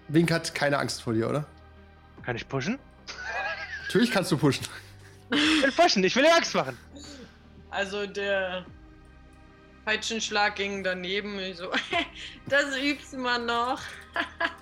Wink 0.09 0.31
hat 0.31 0.53
keine 0.53 0.77
Angst 0.77 1.01
vor 1.01 1.13
dir, 1.13 1.29
oder? 1.29 1.45
Kann 2.23 2.35
ich 2.35 2.47
pushen? 2.47 2.77
Natürlich 3.83 4.11
kannst 4.11 4.31
du 4.31 4.37
pushen. 4.37 4.67
Ich 5.31 5.63
will 5.63 5.71
pushen, 5.71 6.03
ich 6.03 6.15
will 6.15 6.23
dir 6.23 6.35
Angst 6.35 6.53
machen. 6.55 6.77
Also 7.69 8.05
der 8.07 8.65
Peitschenschlag 9.85 10.55
ging 10.55 10.83
daneben. 10.83 11.39
Ich 11.39 11.57
so, 11.57 11.71
das 12.47 12.75
übst 12.77 13.13
man 13.13 13.45
noch. 13.45 13.79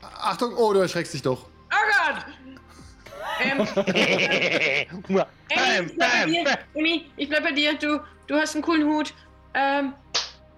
Achtung, 0.00 0.54
oh, 0.56 0.72
du 0.72 0.80
erschreckst 0.80 1.14
dich 1.14 1.22
doch. 1.22 1.48
Oh 1.70 1.76
Gott! 1.90 2.24
Ähm. 3.42 3.60
Amy, 5.50 5.88
Bam, 5.88 5.88
ich 5.88 5.94
bleib 5.94 5.98
bei 5.98 6.06
bam, 6.08 6.30
dir. 6.30 7.00
ich 7.16 7.28
bleib 7.28 7.42
bei 7.42 7.52
dir. 7.52 7.74
Du, 7.78 8.00
du 8.26 8.34
hast 8.36 8.54
einen 8.54 8.62
coolen 8.62 8.84
Hut. 8.86 9.14
Ähm, 9.54 9.94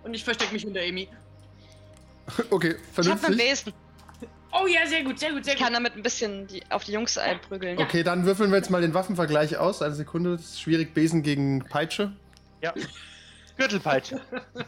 und 0.06 0.14
ich 0.14 0.24
versteck 0.24 0.52
mich 0.52 0.62
hinter 0.62 0.80
Amy. 0.80 1.08
Okay, 2.50 2.70
Ich 2.70 2.76
hab 2.98 3.04
vernünftig. 3.20 3.36
Besen. 3.36 3.72
Oh 4.52 4.66
ja, 4.66 4.86
sehr 4.86 5.04
gut, 5.04 5.18
sehr 5.18 5.32
gut, 5.32 5.44
sehr 5.44 5.54
Ich 5.54 5.58
gut. 5.58 5.64
kann 5.66 5.74
damit 5.74 5.94
ein 5.96 6.02
bisschen 6.02 6.46
die, 6.46 6.62
auf 6.70 6.84
die 6.84 6.92
Jungs 6.92 7.18
einprügeln. 7.18 7.78
Okay, 7.78 8.02
dann 8.02 8.24
würfeln 8.24 8.50
wir 8.50 8.56
jetzt 8.56 8.70
mal 8.70 8.80
den 8.80 8.94
Waffenvergleich 8.94 9.58
aus. 9.58 9.82
Eine 9.82 9.94
Sekunde, 9.94 10.36
das 10.36 10.46
ist 10.46 10.60
schwierig. 10.62 10.94
Besen 10.94 11.22
gegen 11.22 11.64
Peitsche. 11.68 12.12
Ja. 12.62 12.72
Gürtelpeitsche. 13.58 14.20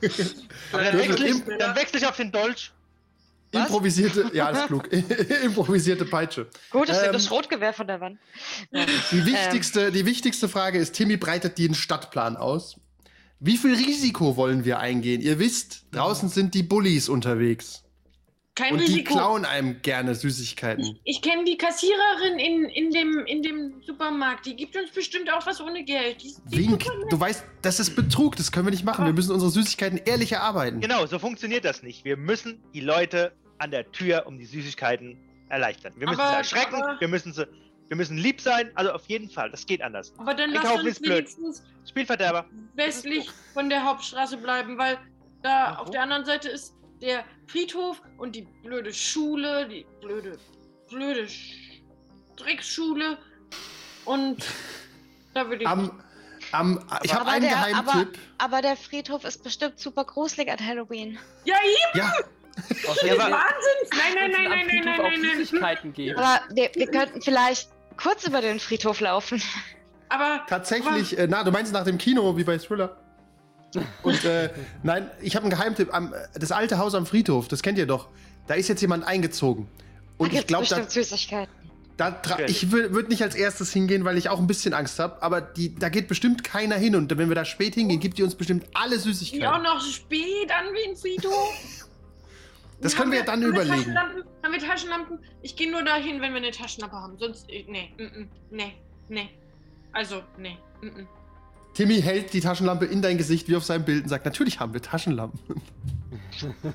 Dann 0.73 0.93
Gürtel 0.93 0.99
wechsle, 0.99 1.29
ich, 1.29 1.59
dann 1.59 1.77
wechsle 1.77 1.99
ich 1.99 2.07
auf 2.07 2.17
den 2.17 2.33
Dolch. 2.33 2.73
Was? 3.53 3.67
Improvisierte, 3.67 4.31
ja, 4.33 4.47
alles 4.47 4.67
klug. 4.67 4.91
Improvisierte 5.45 6.05
Peitsche. 6.07 6.49
Gut, 6.71 6.89
ich 6.89 6.95
Ähm, 6.97 7.05
ähm, 7.07 7.13
das 7.13 7.27
Schrotgewehr 7.27 7.73
von 7.75 7.87
der 7.87 8.01
Wand. 8.01 8.19
Ja. 8.71 8.87
Die 9.11 9.27
wichtigste, 9.27 9.91
die 9.93 10.07
wichtigste 10.07 10.49
Frage 10.49 10.79
ist, 10.79 10.95
Timmy 10.95 11.17
breitet 11.19 11.59
den 11.59 11.75
Stadtplan 11.75 12.37
aus. 12.37 12.77
Wie 13.41 13.57
viel 13.57 13.75
Risiko 13.75 14.37
wollen 14.37 14.65
wir 14.65 14.79
eingehen? 14.81 15.21
Ihr 15.21 15.39
wisst, 15.39 15.87
draußen 15.93 16.29
sind 16.29 16.55
die 16.55 16.63
Bullies 16.63 17.09
unterwegs. 17.09 17.85
Kein 18.57 18.73
Und 18.73 18.81
die 18.81 18.87
Risiko. 18.87 19.15
klauen 19.15 19.45
einem 19.45 19.81
gerne 19.83 20.17
Süßigkeiten. 20.17 20.83
Ich, 21.05 21.17
ich 21.19 21.23
kenne 21.23 21.45
die 21.45 21.57
Kassiererin 21.57 22.41
in, 22.41 22.65
in, 22.65 22.91
dem, 22.91 23.25
in 23.27 23.43
dem 23.45 23.81
Supermarkt. 23.87 24.47
Die 24.47 24.57
gibt 24.57 24.77
uns 24.77 24.91
bestimmt 24.91 25.33
auch 25.33 25.47
was 25.47 25.61
ohne 25.61 25.85
Geld. 25.85 26.21
Die, 26.25 26.35
die 26.51 26.59
Wink, 26.69 26.85
du 27.09 27.21
weißt, 27.21 27.45
das 27.63 27.79
ist 27.79 27.95
Betrug, 27.95 28.35
das 28.35 28.51
können 28.51 28.67
wir 28.67 28.73
nicht 28.73 28.85
machen. 28.85 29.05
Wir 29.07 29.13
müssen 29.13 29.31
unsere 29.31 29.53
Süßigkeiten 29.53 30.01
ehrlich 30.05 30.33
erarbeiten. 30.33 30.81
Genau, 30.81 31.07
so 31.07 31.21
funktioniert 31.21 31.65
das 31.65 31.85
nicht. 31.85 32.05
Wir 32.05 32.17
müssen 32.17 32.61
die 32.75 32.81
Leute 32.81 33.31
an 33.59 33.71
der 33.71 33.93
Tür 33.93 34.25
um 34.27 34.37
die 34.39 34.47
Süßigkeiten 34.47 35.17
erleichtern. 35.49 35.93
Wir 35.97 36.09
müssen 36.09 36.21
Aber- 36.21 36.31
sie 36.31 36.37
erschrecken, 36.39 36.83
aber- 36.83 37.01
wir 37.01 37.07
müssen 37.09 37.33
sie, 37.33 37.47
wir 37.89 37.97
müssen 37.97 38.17
lieb 38.19 38.41
sein. 38.41 38.71
Also 38.75 38.93
auf 38.93 39.07
jeden 39.07 39.29
Fall, 39.31 39.51
das 39.51 39.65
geht 39.67 39.83
anders. 39.83 40.13
Aber 40.19 40.35
dann 40.35 40.51
lass 40.51 40.71
uns 40.73 40.85
ist 40.85 41.03
blöd. 41.03 41.19
wenigstens 41.19 41.63
Spielverderber. 41.89 42.47
westlich 42.75 43.31
von 43.55 43.69
der 43.71 43.85
Hauptstraße 43.85 44.37
bleiben, 44.37 44.77
weil 44.79 44.99
da 45.43 45.71
Warum? 45.73 45.77
auf 45.87 45.91
der 45.91 46.03
anderen 46.03 46.25
Seite 46.25 46.49
ist 46.49 46.75
der 47.01 47.25
Friedhof 47.47 48.03
und 48.19 48.35
die 48.37 48.43
blöde 48.63 48.93
Schule, 48.93 49.67
die 49.69 49.87
blöde, 50.01 50.39
blöde 50.91 51.23
Sch- 51.23 51.81
Drecksschule. 52.37 53.19
Und 54.05 54.45
da 55.35 55.49
würde 55.49 55.63
ich. 55.63 55.69
Am, 55.69 56.03
am, 56.53 56.85
ich 57.03 57.13
habe 57.13 57.23
Aber 57.23 57.31
einen 57.33 57.43
der- 57.49 57.55
Geheimtipp. 57.55 58.19
Aber 58.39 58.63
der 58.63 58.77
Friedhof 58.77 59.25
ist 59.25 59.43
bestimmt 59.43 59.79
super 59.79 60.05
gruselig 60.05 60.51
an 60.51 60.59
Halloween. 60.65 61.19
ja, 61.45 61.57
eben, 61.65 61.99
Ja, 61.99 62.13
Außerdem 62.89 63.17
Ja, 63.17 63.25
aber- 63.25 63.33
Wahnsinn! 63.33 63.89
Nein, 63.93 64.01
nein, 64.15 64.31
nein, 64.31 64.51
nein, 64.51 64.67
nein, 64.67 64.85
nein, 64.85 65.21
nein, 65.21 65.61
nein. 65.83 65.93
Geben. 65.93 66.19
Aber 66.19 66.41
wir, 66.55 66.71
wir 66.75 66.87
könnten 66.91 67.23
vielleicht 67.23 67.69
kurz 67.99 68.27
über 68.27 68.41
den 68.41 68.59
Friedhof 68.61 69.01
laufen. 69.01 69.43
Aber 70.09 70.43
tatsächlich, 70.49 71.19
äh, 71.19 71.27
na, 71.29 71.45
du 71.45 71.51
meinst 71.51 71.73
nach 71.73 71.85
dem 71.85 71.99
Kino, 71.99 72.37
wie 72.37 72.45
bei 72.45 72.57
Thriller. 72.59 72.97
Und 74.03 74.25
äh, 74.25 74.51
nein, 74.83 75.11
ich 75.21 75.37
habe 75.37 75.45
einen 75.45 75.51
Geheimtipp. 75.51 75.93
Am, 75.93 76.15
das 76.35 76.53
alte 76.53 76.79
Haus 76.79 76.95
am 76.95 77.05
Friedhof, 77.05 77.49
das 77.49 77.63
kennt 77.63 77.77
ihr 77.79 77.87
doch. 77.87 78.09
Da 78.47 78.55
ist 78.55 78.69
jetzt 78.69 78.81
jemand 78.81 79.07
eingezogen. 79.07 79.69
Und 80.17 80.33
da 80.33 80.39
ich 80.39 80.47
glaube, 80.47 80.67
da, 80.67 80.77
bestimmt 80.77 80.91
Süßigkeiten. 80.91 81.53
da 81.99 82.17
ich 82.47 82.73
würde 82.73 83.09
nicht 83.09 83.23
als 83.23 83.35
erstes 83.35 83.71
hingehen, 83.73 84.05
weil 84.05 84.17
ich 84.17 84.31
auch 84.31 84.39
ein 84.39 84.47
bisschen 84.47 84.73
Angst 84.73 84.99
habe. 84.99 85.23
Aber 85.23 85.43
die, 85.43 85.75
da 85.75 85.91
geht 85.91 86.09
bestimmt 86.09 86.43
keiner 86.45 86.77
hin. 86.77 86.97
Und 86.97 87.17
wenn 87.19 87.29
wir 87.29 87.37
da 87.37 87.45
spät 87.45 87.75
hingehen, 87.75 88.01
gibt 88.01 88.17
die 88.17 88.23
uns 88.23 88.35
bestimmt 88.35 88.65
alle 88.73 88.99
Süßigkeiten. 88.99 89.63
noch 89.63 89.81
spät 89.83 90.51
an 90.51 90.73
wie 90.73 90.91
ein 90.91 90.97
Friedhof. 90.97 91.85
Das 92.81 92.95
können 92.95 93.11
wir 93.11 93.19
ja 93.19 93.25
dann 93.25 93.43
haben 93.43 93.51
überlegen. 93.51 93.77
Taschenlampen? 93.77 94.25
Haben 94.43 94.53
wir 94.53 94.61
Taschenlampen? 94.61 95.19
Ich 95.43 95.57
gehe 95.57 95.71
nur 95.71 95.83
dahin, 95.83 96.21
wenn 96.21 96.33
wir 96.33 96.39
eine 96.39 96.51
Taschenlampe 96.51 96.97
haben. 96.97 97.19
Sonst, 97.19 97.51
äh, 97.51 97.65
nee, 97.69 97.93
mm, 97.99 98.21
mm, 98.21 98.29
nee, 98.51 98.75
nee. 99.09 99.31
Also, 99.93 100.23
nee, 100.37 100.57
mm, 100.81 100.87
mm. 100.87 101.09
Timmy 101.75 102.01
hält 102.01 102.33
die 102.33 102.41
Taschenlampe 102.41 102.87
in 102.87 103.03
dein 103.03 103.19
Gesicht 103.19 103.49
wie 103.49 103.57
auf 103.57 103.65
seinem 103.65 103.85
Bild 103.85 104.05
und 104.05 104.09
sagt: 104.09 104.25
Natürlich 104.25 104.61
haben 104.61 104.73
wir 104.73 104.83
Taschenlampen. 104.83 105.61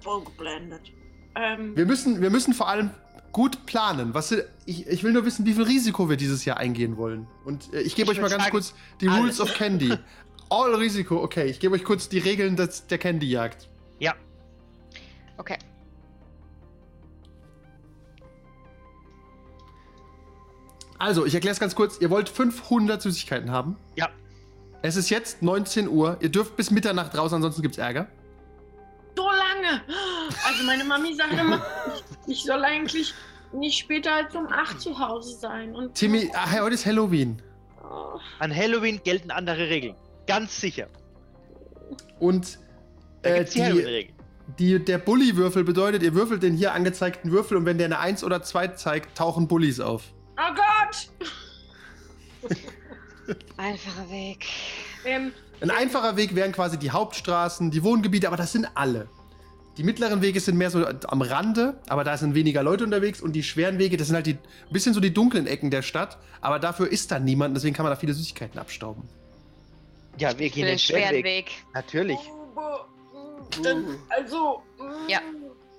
Voll 0.00 0.24
geblendet. 0.24 0.92
Ähm, 1.36 1.76
Wir 1.76 1.86
müssen, 1.86 2.20
wir 2.20 2.30
müssen 2.30 2.52
vor 2.54 2.68
allem 2.68 2.90
gut 3.32 3.66
planen. 3.66 4.14
Was, 4.14 4.32
ich, 4.66 4.86
ich 4.86 5.02
will 5.02 5.12
nur 5.12 5.24
wissen, 5.24 5.44
wie 5.46 5.54
viel 5.54 5.64
Risiko 5.64 6.08
wir 6.08 6.16
dieses 6.16 6.44
Jahr 6.44 6.58
eingehen 6.58 6.96
wollen. 6.96 7.26
Und 7.44 7.72
äh, 7.72 7.80
ich 7.80 7.94
gebe 7.96 8.10
euch 8.10 8.20
mal 8.20 8.30
ganz 8.30 8.44
sagen, 8.44 8.52
kurz 8.52 8.74
die 9.00 9.08
alles. 9.08 9.20
Rules 9.20 9.40
of 9.40 9.54
Candy. 9.54 9.92
All 10.50 10.74
Risiko, 10.74 11.22
okay. 11.22 11.46
Ich 11.46 11.58
gebe 11.58 11.74
euch 11.74 11.84
kurz 11.84 12.08
die 12.08 12.18
Regeln 12.18 12.54
des, 12.54 12.86
der 12.86 12.98
Candy-Jagd. 12.98 13.68
Ja. 13.98 14.14
Okay. 15.36 15.58
Also, 20.98 21.26
ich 21.26 21.34
erkläre 21.34 21.52
es 21.52 21.60
ganz 21.60 21.74
kurz. 21.74 21.98
Ihr 22.00 22.10
wollt 22.10 22.28
500 22.28 23.02
Süßigkeiten 23.02 23.50
haben. 23.50 23.76
Ja. 23.96 24.08
Es 24.82 24.96
ist 24.96 25.10
jetzt 25.10 25.42
19 25.42 25.88
Uhr. 25.88 26.16
Ihr 26.20 26.28
dürft 26.28 26.56
bis 26.56 26.70
Mitternacht 26.70 27.16
raus, 27.16 27.32
ansonsten 27.32 27.62
gibt's 27.62 27.78
Ärger. 27.78 28.06
so 29.16 29.24
lange! 29.24 29.82
Also, 30.46 30.64
meine 30.64 30.84
Mami 30.84 31.14
sagt 31.14 31.32
immer, 31.32 31.62
ich, 32.26 32.44
soll 32.44 32.64
eigentlich 32.64 33.12
nicht 33.52 33.78
später 33.78 34.14
als 34.14 34.34
um 34.34 34.46
8 34.46 34.80
zu 34.80 34.98
Hause 34.98 35.36
sein. 35.36 35.74
Und 35.74 35.94
Timmy, 35.94 36.30
ach, 36.34 36.60
heute 36.60 36.74
ist 36.74 36.86
Halloween. 36.86 37.40
Oh, 37.82 38.18
An 38.38 38.54
Halloween 38.54 39.00
gelten 39.04 39.30
andere 39.30 39.68
Regeln. 39.68 39.96
Ganz 40.26 40.60
sicher. 40.60 40.88
Und 42.18 42.58
äh, 43.22 43.44
die 43.44 43.50
die, 43.52 43.62
Halloween-Regeln. 43.62 44.14
Die, 44.58 44.78
der 44.78 44.98
Bully-Würfel 44.98 45.64
bedeutet, 45.64 46.02
ihr 46.02 46.14
würfelt 46.14 46.42
den 46.42 46.54
hier 46.54 46.72
angezeigten 46.72 47.30
Würfel 47.30 47.56
und 47.56 47.64
wenn 47.64 47.78
der 47.78 47.86
eine 47.86 47.98
1 47.98 48.24
oder 48.24 48.42
2 48.42 48.68
zeigt, 48.68 49.16
tauchen 49.16 49.48
Bullies 49.48 49.80
auf. 49.80 50.04
oh 50.36 50.54
Gott! 50.54 51.08
Einfacher 53.56 54.10
Weg. 54.10 54.44
Ähm, 55.06 55.32
Ein 55.60 55.70
einfacher 55.70 56.16
Weg 56.16 56.34
wären 56.34 56.52
quasi 56.52 56.78
die 56.78 56.90
Hauptstraßen, 56.90 57.70
die 57.70 57.82
Wohngebiete, 57.82 58.26
aber 58.26 58.36
das 58.36 58.52
sind 58.52 58.68
alle. 58.74 59.08
Die 59.78 59.82
mittleren 59.82 60.22
Wege 60.22 60.38
sind 60.40 60.56
mehr 60.56 60.70
so 60.70 60.86
am 60.86 61.22
Rande, 61.22 61.80
aber 61.88 62.04
da 62.04 62.16
sind 62.16 62.34
weniger 62.34 62.62
Leute 62.62 62.84
unterwegs 62.84 63.20
und 63.20 63.32
die 63.32 63.42
schweren 63.42 63.78
Wege, 63.78 63.96
das 63.96 64.06
sind 64.08 64.14
halt 64.16 64.26
die 64.26 64.34
ein 64.34 64.72
bisschen 64.72 64.94
so 64.94 65.00
die 65.00 65.12
dunklen 65.12 65.46
Ecken 65.46 65.70
der 65.70 65.82
Stadt, 65.82 66.18
aber 66.40 66.58
dafür 66.60 66.88
ist 66.88 67.10
da 67.10 67.18
niemand, 67.18 67.56
deswegen 67.56 67.74
kann 67.74 67.84
man 67.84 67.92
da 67.92 67.96
viele 67.96 68.14
Süßigkeiten 68.14 68.60
abstauben. 68.60 69.02
Ja, 70.18 70.38
wir 70.38 70.48
gehen 70.50 70.66
den 70.66 70.78
schweren 70.78 71.24
Weg. 71.24 71.50
Natürlich. 71.72 72.18
aber, 72.54 72.86
mm, 72.86 72.93
dann, 73.62 73.98
also. 74.08 74.62
mm, 74.78 75.08
Ja, 75.08 75.20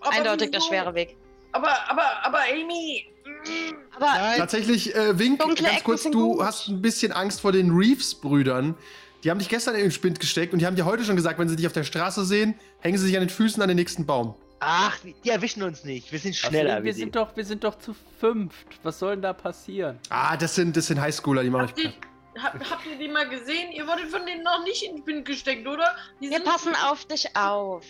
Eindeutig 0.02 0.52
der 0.52 0.62
schwere 0.62 0.94
Weg. 0.94 1.18
Aber, 1.52 1.70
aber, 1.90 2.04
aber, 2.24 2.40
Amy. 2.52 3.06
mm, 3.26 3.76
Aber 3.96 4.06
Nein, 4.06 4.38
Tatsächlich, 4.38 4.94
äh, 4.96 5.18
Wink, 5.18 5.40
Dunkle 5.40 5.68
ganz 5.70 5.84
kurz, 5.84 6.04
du 6.04 6.34
gut. 6.36 6.44
hast 6.44 6.68
ein 6.68 6.82
bisschen 6.82 7.12
Angst 7.12 7.42
vor 7.42 7.52
den 7.52 7.72
Reeves-Brüdern. 7.72 8.76
Die 9.24 9.32
haben 9.32 9.40
dich 9.40 9.50
gestern 9.50 9.74
in 9.76 9.82
den 9.82 9.92
Spind 9.92 10.20
gesteckt 10.20 10.54
und 10.54 10.60
die 10.60 10.66
haben 10.68 10.76
dir 10.76 10.86
heute 10.86 11.04
schon 11.04 11.16
gesagt, 11.16 11.40
wenn 11.40 11.50
sie 11.50 11.56
dich 11.56 11.66
auf 11.66 11.74
der 11.74 11.84
Straße 11.84 12.26
sehen, 12.26 12.54
hängen 12.80 12.98
sie 12.98 13.06
sich 13.08 13.16
an 13.16 13.24
den 13.24 13.30
Füßen 13.30 13.62
an 13.64 13.68
den 13.70 13.78
nächsten 13.78 14.06
Baum. 14.06 14.36
ach, 14.60 14.98
die 15.24 15.30
erwischen 15.30 15.64
uns 15.64 15.84
nicht. 15.84 16.12
Wir 16.12 16.20
sind 16.20 16.36
schneller. 16.36 16.70
Außerdem, 16.74 16.84
wir, 16.86 16.94
sind 16.94 17.16
doch, 17.16 17.36
wir 17.36 17.46
sind 17.46 17.64
doch 17.64 17.80
zu 17.80 17.96
fünft. 18.20 18.68
Was 18.84 19.00
soll 19.00 19.12
denn 19.14 19.22
da 19.24 19.34
passieren? 19.34 19.98
Ah, 20.10 20.38
das 20.38 20.54
sind, 20.56 20.78
das 20.78 20.88
sind 20.88 21.02
Highschooler, 21.02 21.42
die 21.44 21.50
machen 21.50 21.66
euch 21.66 21.74
platt. 21.76 21.94
Hab, 22.42 22.70
habt 22.70 22.86
ihr 22.86 22.98
die 22.98 23.08
mal 23.08 23.27
gesehen? 23.30 23.72
Ihr 23.72 23.88
wurdet 23.88 24.10
von 24.10 24.25
denen 24.25 24.44
noch 24.44 24.63
nicht 24.63 24.84
in 24.84 24.98
den 24.98 25.08
Wind 25.08 25.25
gesteckt, 25.25 25.68
oder? 25.68 25.96
Die 26.22 26.30
wir 26.30 26.39
passen 26.42 26.75
auf 26.75 27.06
dich 27.06 27.36
auf. 27.36 27.84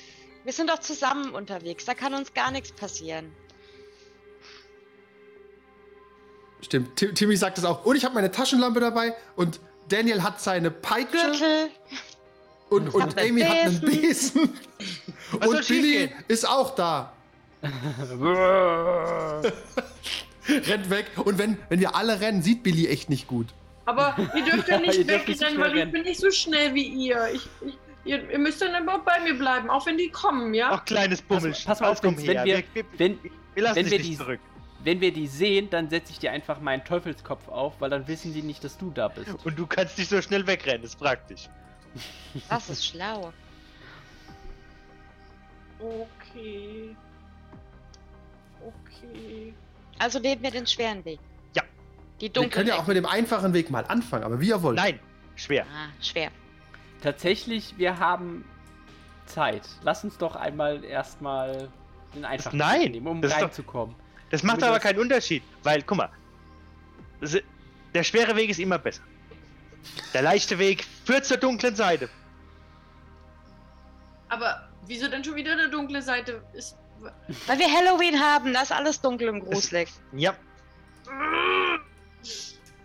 Wir 0.43 0.53
sind 0.53 0.69
doch 0.69 0.79
zusammen 0.79 1.33
unterwegs. 1.33 1.85
Da 1.85 1.93
kann 1.93 2.13
uns 2.13 2.33
gar 2.33 2.51
nichts 2.51 2.71
passieren. 2.71 3.31
Stimmt, 6.61 6.95
Tim, 6.95 7.13
Timmy 7.13 7.35
sagt 7.35 7.57
es 7.57 7.65
auch. 7.65 7.85
Und 7.85 7.95
ich 7.95 8.05
habe 8.05 8.15
meine 8.15 8.31
Taschenlampe 8.31 8.79
dabei 8.79 9.15
und 9.35 9.59
Daniel 9.89 10.23
hat 10.23 10.41
seine 10.41 10.71
Peitsche 10.71 11.17
Gürtel. 11.17 11.69
und, 12.69 12.93
und 12.93 13.19
Amy 13.19 13.41
hat 13.41 13.57
einen 13.57 13.81
Besen. 13.81 14.01
Besen. 14.01 14.59
Was 15.31 15.47
und 15.49 15.67
Billy 15.67 16.11
ist 16.27 16.47
auch 16.47 16.75
da. 16.75 17.13
Rennt 20.47 20.89
weg. 20.89 21.11
Und 21.23 21.37
wenn, 21.37 21.57
wenn 21.69 21.79
wir 21.79 21.95
alle 21.95 22.19
rennen, 22.19 22.41
sieht 22.41 22.63
Billy 22.63 22.87
echt 22.87 23.09
nicht 23.09 23.27
gut. 23.27 23.47
Aber 23.85 24.15
ihr 24.35 24.43
dürft 24.43 24.67
ja 24.67 24.75
Ja, 24.75 24.81
nicht 24.81 24.97
ihr 24.99 25.05
dürft 25.05 25.27
nicht 25.27 25.39
so 25.39 25.45
wegrennen, 25.45 25.61
weil 25.61 25.77
ich 25.77 25.91
bin 25.91 26.01
nicht 26.03 26.19
so 26.19 26.31
schnell 26.31 26.73
wie 26.73 26.87
ihr. 26.87 27.29
Ich, 27.33 27.47
ich, 27.65 27.77
ihr, 28.05 28.29
ihr 28.31 28.39
müsst 28.39 28.61
dann 28.61 28.73
aber 28.75 29.03
bei 29.03 29.19
mir 29.21 29.35
bleiben, 29.37 29.69
auch 29.69 29.85
wenn 29.85 29.97
die 29.97 30.09
kommen, 30.09 30.53
ja? 30.53 30.69
Ach, 30.71 30.85
kleines 30.85 31.21
Bummel. 31.21 31.51
Pass- 31.51 31.63
pass 31.65 31.79
mal 31.81 31.89
auf, 31.91 32.01
komm 32.01 32.17
wenn 32.17 32.25
her. 32.25 32.45
wir- 32.45 32.63
wir, 32.73 32.85
Wenn, 32.97 33.19
wir 33.53 33.63
lassen 33.63 33.75
wenn 33.77 33.83
dich 33.85 33.91
wir 33.93 33.99
nicht 33.99 34.09
die- 34.11 34.17
zurück. 34.17 34.39
wenn 34.83 35.01
wir 35.01 35.11
die 35.13 35.27
sehen, 35.27 35.69
dann 35.69 35.89
setze 35.89 36.11
ich 36.11 36.19
dir 36.19 36.31
einfach 36.31 36.59
meinen 36.59 36.83
Teufelskopf 36.83 37.47
auf, 37.47 37.79
weil 37.79 37.89
dann 37.89 38.07
wissen 38.07 38.33
die 38.33 38.41
nicht, 38.41 38.63
dass 38.63 38.77
du 38.77 38.89
da 38.91 39.07
bist. 39.07 39.33
Und 39.45 39.57
du 39.57 39.65
kannst 39.67 39.97
nicht 39.97 40.09
so 40.09 40.21
schnell 40.21 40.45
wegrennen, 40.47 40.81
das 40.81 40.91
ist 40.91 40.99
praktisch. 40.99 41.47
Das 42.49 42.69
ist 42.69 42.85
schlau. 42.85 43.31
Okay. 45.79 46.95
Okay. 48.61 49.53
Also 49.99 50.19
nehmen 50.19 50.41
wir 50.41 50.51
den 50.51 50.65
schweren 50.67 51.03
Weg. 51.05 51.19
Die 52.22 52.25
Wir 52.25 52.29
dunklen 52.29 52.51
können 52.51 52.67
ja 52.69 52.75
auch 52.77 52.88
mit 52.88 52.95
dem 52.98 53.05
einfachen 53.05 53.53
Weg 53.53 53.69
mal 53.69 53.86
anfangen, 53.86 54.24
aber 54.24 54.39
wie 54.39 54.50
ihr 54.50 54.62
wollt. 54.62 54.77
Nein, 54.77 55.00
schwer. 55.36 55.65
Ah, 55.65 55.89
schwer. 56.01 56.31
Tatsächlich, 57.01 57.74
wir 57.77 58.00
haben 58.00 58.45
Zeit. 59.25 59.67
Lass 59.84 60.03
uns 60.03 60.17
doch 60.17 60.36
einmal 60.36 60.84
erstmal 60.84 61.69
den 62.15 62.25
einfachen 62.25 62.57
Nein, 62.57 62.81
Weg 62.84 62.91
nehmen, 62.93 63.07
um 63.07 63.22
das 63.22 63.34
doch- 63.34 63.41
reinzukommen. 63.41 63.95
Das 64.31 64.43
macht 64.43 64.62
Damit 64.62 64.69
aber 64.69 64.79
keinen 64.79 65.00
Unterschied, 65.00 65.43
weil, 65.63 65.84
guck 65.84 65.98
mal, 65.98 66.10
der 67.93 68.03
schwere 68.03 68.36
Weg 68.36 68.50
ist 68.50 68.60
immer 68.60 68.79
besser. 68.79 69.03
Der 70.13 70.24
leichte 70.24 70.57
Weg 70.57 70.84
führt 71.05 71.25
zur 71.25 71.38
dunklen 71.38 71.75
Seite. 71.75 72.10
Aber 74.29 74.67
wieso 74.88 75.07
denn 75.07 75.24
schon 75.24 75.36
wieder 75.36 75.51
eine 75.51 75.69
dunkle 75.69 76.01
Seite? 76.01 76.41
Ist. 76.53 76.75
Weil 77.45 77.60
wir 77.60 77.72
Halloween 77.72 78.19
haben, 78.19 78.51
da 78.53 78.62
ist 78.62 78.72
alles 78.72 79.00
dunkel 79.00 79.29
und 79.29 79.41
gruselig. 79.41 79.89
Ja, 80.13 80.34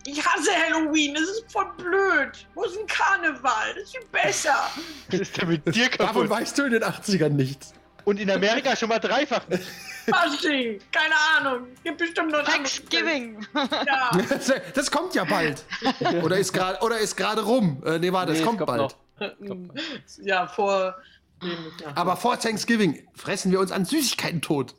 Ich 0.06 0.24
hasse 0.24 0.50
Halloween, 0.66 1.14
das 1.14 1.24
ist 1.24 1.44
voll 1.52 1.66
blöd. 1.76 2.46
Wo 2.54 2.64
ist 2.64 2.76
ein 2.78 2.86
Karneval? 2.86 3.74
Das 3.74 3.84
ist 3.84 3.90
viel 3.96 4.06
besser. 4.10 4.70
das 5.10 5.20
ist 5.20 5.36
ja 5.36 5.44
mit 5.46 5.74
dir 5.74 5.90
Davon 5.90 6.06
kaputt. 6.26 6.30
weißt 6.30 6.58
du 6.58 6.64
in 6.64 6.72
den 6.72 6.82
80ern 6.84 7.28
nichts. 7.30 7.74
Und 8.04 8.18
in 8.18 8.30
Amerika 8.30 8.74
schon 8.74 8.88
mal 8.88 8.98
dreifach. 8.98 9.42
Fasching, 10.08 10.80
keine 10.92 11.14
Ahnung. 11.36 11.66
Gibt 11.84 11.98
bestimmt 11.98 12.32
noch 12.32 12.42
Thanksgiving. 12.44 13.46
Ja. 13.54 14.10
Das, 14.28 14.50
das 14.74 14.90
kommt 14.90 15.14
ja 15.14 15.24
bald. 15.24 15.62
Oder 16.22 16.38
ist 16.38 16.54
gerade 16.54 16.78
oder 16.82 16.98
ist 16.98 17.14
gerade 17.16 17.42
rum. 17.42 17.82
Äh, 17.84 17.98
nee, 17.98 18.10
warte, 18.10 18.32
Nee, 18.32 18.38
es 18.38 18.40
es 18.40 18.46
kommt, 18.46 18.58
kommt 18.58 18.68
bald. 18.68 18.96
noch. 19.20 19.74
ja, 20.22 20.46
vor. 20.46 20.96
Aber 21.94 22.16
vor 22.16 22.40
Thanksgiving 22.40 23.06
fressen 23.14 23.52
wir 23.52 23.60
uns 23.60 23.70
an 23.70 23.84
Süßigkeiten 23.84 24.40
tot. 24.40 24.74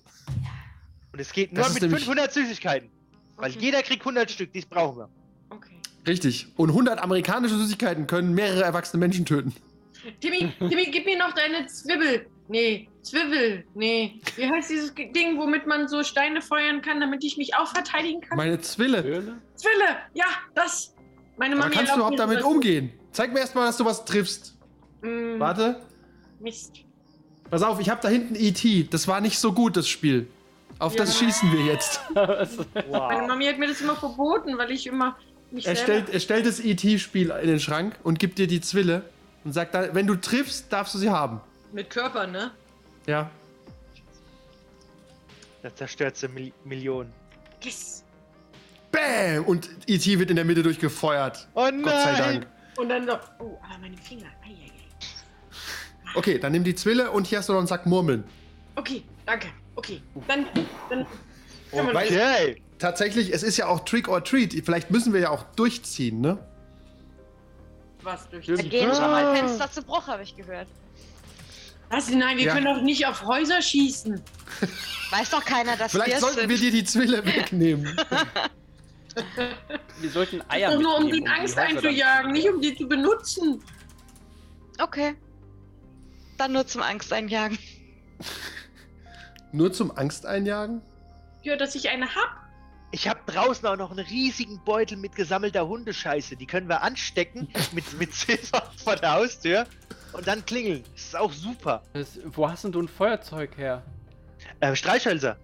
Und 1.14 1.20
es 1.20 1.32
geht 1.32 1.56
Das 1.56 1.68
nur 1.68 1.74
mit 1.76 1.82
nämlich- 1.84 2.00
500 2.06 2.34
Süßigkeiten. 2.34 2.90
Weil 3.42 3.52
Okay. 3.52 3.60
jeder 3.60 3.82
kriegt 3.84 4.02
100 4.02 4.30
Stück, 4.32 4.54
die 4.54 4.62
brauchen 4.62 4.98
wir. 5.00 5.10
Okay. 5.50 5.76
Richtig. 6.08 6.48
Und 6.58 6.70
100 6.70 7.00
amerikanische 7.00 7.56
Süßigkeiten 7.56 8.08
können 8.08 8.34
mehrere 8.34 8.64
erwachsene 8.64 9.00
Menschen 9.00 9.26
töten. 9.26 9.54
Timmy, 10.20 10.52
Timmy, 10.60 10.86
gib 10.92 11.06
mir 11.06 11.18
noch 11.18 11.34
deine 11.34 11.68
Zwiebel. 11.68 12.26
Nee, 12.48 12.90
Zwiebel. 13.04 13.64
Nee. 13.76 14.20
Wie 14.36 14.50
heißt 14.50 14.70
dieses 14.70 14.94
Ding, 14.96 15.38
womit 15.38 15.68
man 15.68 15.88
so 15.88 16.04
Steine 16.04 16.42
feuern 16.42 16.82
kann, 16.82 17.00
damit 17.00 17.24
ich 17.24 17.38
mich 17.38 17.56
auch 17.56 17.68
verteidigen 17.68 18.20
kann? 18.22 18.36
Meine 18.38 18.60
Zwille. 18.60 19.04
Höhle? 19.04 19.38
Zwille! 19.56 19.98
Ja, 20.14 20.26
das. 20.56 20.96
Meine 21.38 21.56
Mami 21.56 21.72
kannst 21.74 21.92
du 21.94 21.98
überhaupt 21.98 22.20
damit 22.20 22.44
umgehen? 22.44 22.92
Zeig 23.12 23.32
mir 23.34 23.40
erstmal, 23.40 23.68
dass 23.68 23.78
du 23.78 23.86
was 23.86 24.04
triffst. 24.06 24.58
Mm, 25.02 25.40
Warte. 25.40 25.82
Mist. 26.40 26.84
Pass 27.50 27.62
auf, 27.64 27.80
ich 27.80 27.90
habe 27.90 28.02
da 28.02 28.10
hinten 28.10 28.36
E.T. 28.36 28.88
Das 28.90 29.08
war 29.08 29.22
nicht 29.22 29.38
so 29.38 29.54
gut, 29.54 29.78
das 29.78 29.88
Spiel. 29.88 30.28
Auf 30.82 30.96
das 30.96 31.20
Ja. 31.20 31.28
schießen 31.28 31.52
wir 31.52 31.66
jetzt. 31.66 32.02
Meine 32.16 32.48
Wow. 32.90 33.28
Mami 33.28 33.46
hat 33.46 33.60
mir 33.60 33.68
das 33.68 33.82
immer 33.82 33.96
verboten, 33.96 34.58
weil 34.58 34.72
ich 34.72 34.88
immer 34.88 35.16
mich 35.52 35.68
Er 35.68 35.76
stellt, 35.76 36.10
er 36.10 36.20
stellt 36.20 36.46
das 36.48 36.60
E.T.-Spiel 36.60 37.30
in 37.30 37.48
den 37.48 37.60
Schrank 37.60 37.96
und 38.04 38.18
gibt 38.18 38.40
dir 38.40 38.48
die 38.48 38.62
Zwille 38.62 39.04
und 39.44 39.54
sagt 39.54 39.76
dann, 39.76 39.94
wenn 39.94 40.08
du 40.08 40.16
triffst, 40.16 40.74
darfst 40.74 40.96
du 40.96 40.98
sie 40.98 41.10
haben. 41.12 41.40
Mit 41.72 41.90
Körper, 41.92 42.26
ne? 42.26 42.50
Ja. 43.06 43.30
Das 45.62 45.76
zerstört 45.76 46.18
sie 46.18 46.28
Mil 46.28 46.52
Millionen. 46.64 47.14
Yes. 47.62 48.04
Bäm! 48.92 49.44
Und 49.46 49.70
E.T. 49.86 50.18
wird 50.18 50.32
in 50.32 50.36
der 50.36 50.46
Mitte 50.46 50.64
durchgefeuert. 50.64 51.48
Oh 51.54 51.62
nein! 51.66 51.84
Gott 51.84 51.94
sei 51.94 52.18
Dank. 52.18 52.48
Und 52.78 52.90
dann 52.90 53.06
so... 53.06 53.14
Oh, 53.40 53.60
aber 53.70 53.78
meine 53.82 53.98
Finger. 53.98 54.26
Eieiei. 54.44 54.72
Okay, 56.16 56.40
dann 56.40 56.52
nimm 56.54 56.64
die 56.64 56.74
Zwille 56.76 57.12
und 57.12 57.28
hier 57.28 57.38
hast 57.38 57.50
du 57.50 57.54
noch 57.54 57.60
einen 57.60 57.68
Sack 57.68 57.86
Murmeln. 57.86 58.24
Okay, 58.76 59.04
danke. 59.26 59.48
Okay, 59.76 60.02
dann... 60.28 60.46
dann 60.90 61.06
Okay. 61.74 62.62
Tatsächlich, 62.80 63.34
es 63.34 63.44
ist 63.44 63.56
ja 63.56 63.68
auch 63.68 63.86
Trick 63.86 64.10
or 64.10 64.22
Treat. 64.24 64.54
Vielleicht 64.66 64.92
müssen 64.92 65.14
wir 65.14 65.22
ja 65.22 65.30
auch 65.30 65.44
durchziehen, 65.56 66.20
ne? 66.20 66.38
was 68.04 68.30
durch... 68.30 68.48
Da 68.48 68.56
gehen 68.56 68.94
schon 68.94 69.12
mal 69.12 69.36
Fenster 69.36 69.72
zu 69.72 69.84
Bruch, 69.84 70.08
habe 70.08 70.24
ich 70.24 70.36
gehört. 70.36 70.68
Was? 71.90 72.10
Nein, 72.10 72.38
wir 72.38 72.46
Ja. 72.46 72.54
können 72.54 72.66
doch 72.66 72.82
nicht 72.82 73.06
auf 73.06 73.24
Häuser 73.26 73.62
schießen. 73.62 74.22
Weiß 75.12 75.30
doch 75.30 75.44
keiner, 75.44 75.76
dass 75.76 75.92
Vielleicht 75.92 76.08
wir 76.10 76.16
es 76.16 76.22
sollten 76.22 76.40
sind. 76.40 76.50
wir 76.50 76.58
dir 76.58 76.72
die 76.72 76.84
Zwille 76.84 77.26
wegnehmen. 77.26 77.98
Wir 80.00 80.10
sollten 80.10 80.42
Eier 80.48 80.72
Doch 80.72 80.82
nur 80.82 80.98
um 80.98 81.12
die 81.12 81.26
Angst 81.28 81.58
dann 81.58 81.68
einzujagen, 81.68 82.34
zu 82.34 82.42
nicht 82.42 82.50
um 82.50 82.62
die 82.62 82.76
zu 82.76 82.88
benutzen. 82.88 83.62
Okay. 84.80 85.16
Dann 86.38 86.54
nur 86.54 86.66
zum 86.66 86.82
Angst 86.82 87.12
einjagen. 87.12 87.60
Nur 89.52 89.72
zum 89.74 89.96
Angst 89.98 90.26
einjagen? 90.26 90.82
Ja, 91.44 91.56
dass 91.56 91.76
ich 91.76 91.90
eine 91.90 92.06
hab. 92.16 92.30
Ich 92.92 93.08
habe 93.08 93.20
draußen 93.26 93.66
auch 93.68 93.78
noch 93.78 93.92
einen 93.92 94.06
riesigen 94.06 94.62
Beutel 94.66 94.98
mit 94.98 95.16
gesammelter 95.16 95.68
Hundescheiße. 95.68 96.36
Die 96.36 96.46
können 96.46 96.68
wir 96.68 96.82
anstecken 96.82 97.48
mit, 97.72 97.98
mit 98.00 98.14
Silber 98.14 98.64
vor 98.84 98.96
der 98.96 99.14
Haustür 99.14 99.66
und 100.14 100.28
dann 100.28 100.46
klingeln. 100.46 100.84
Das 100.94 101.02
ist 101.04 101.16
auch 101.16 101.32
super. 101.32 101.82
Das, 101.94 102.20
wo 102.26 102.50
hast 102.50 102.64
denn 102.66 102.72
du 102.74 102.82
ein 102.82 102.88
Feuerzeug 102.88 103.58
her? 103.58 103.82
Ähm, 104.60 104.76
Streichhölzer. 104.76 105.38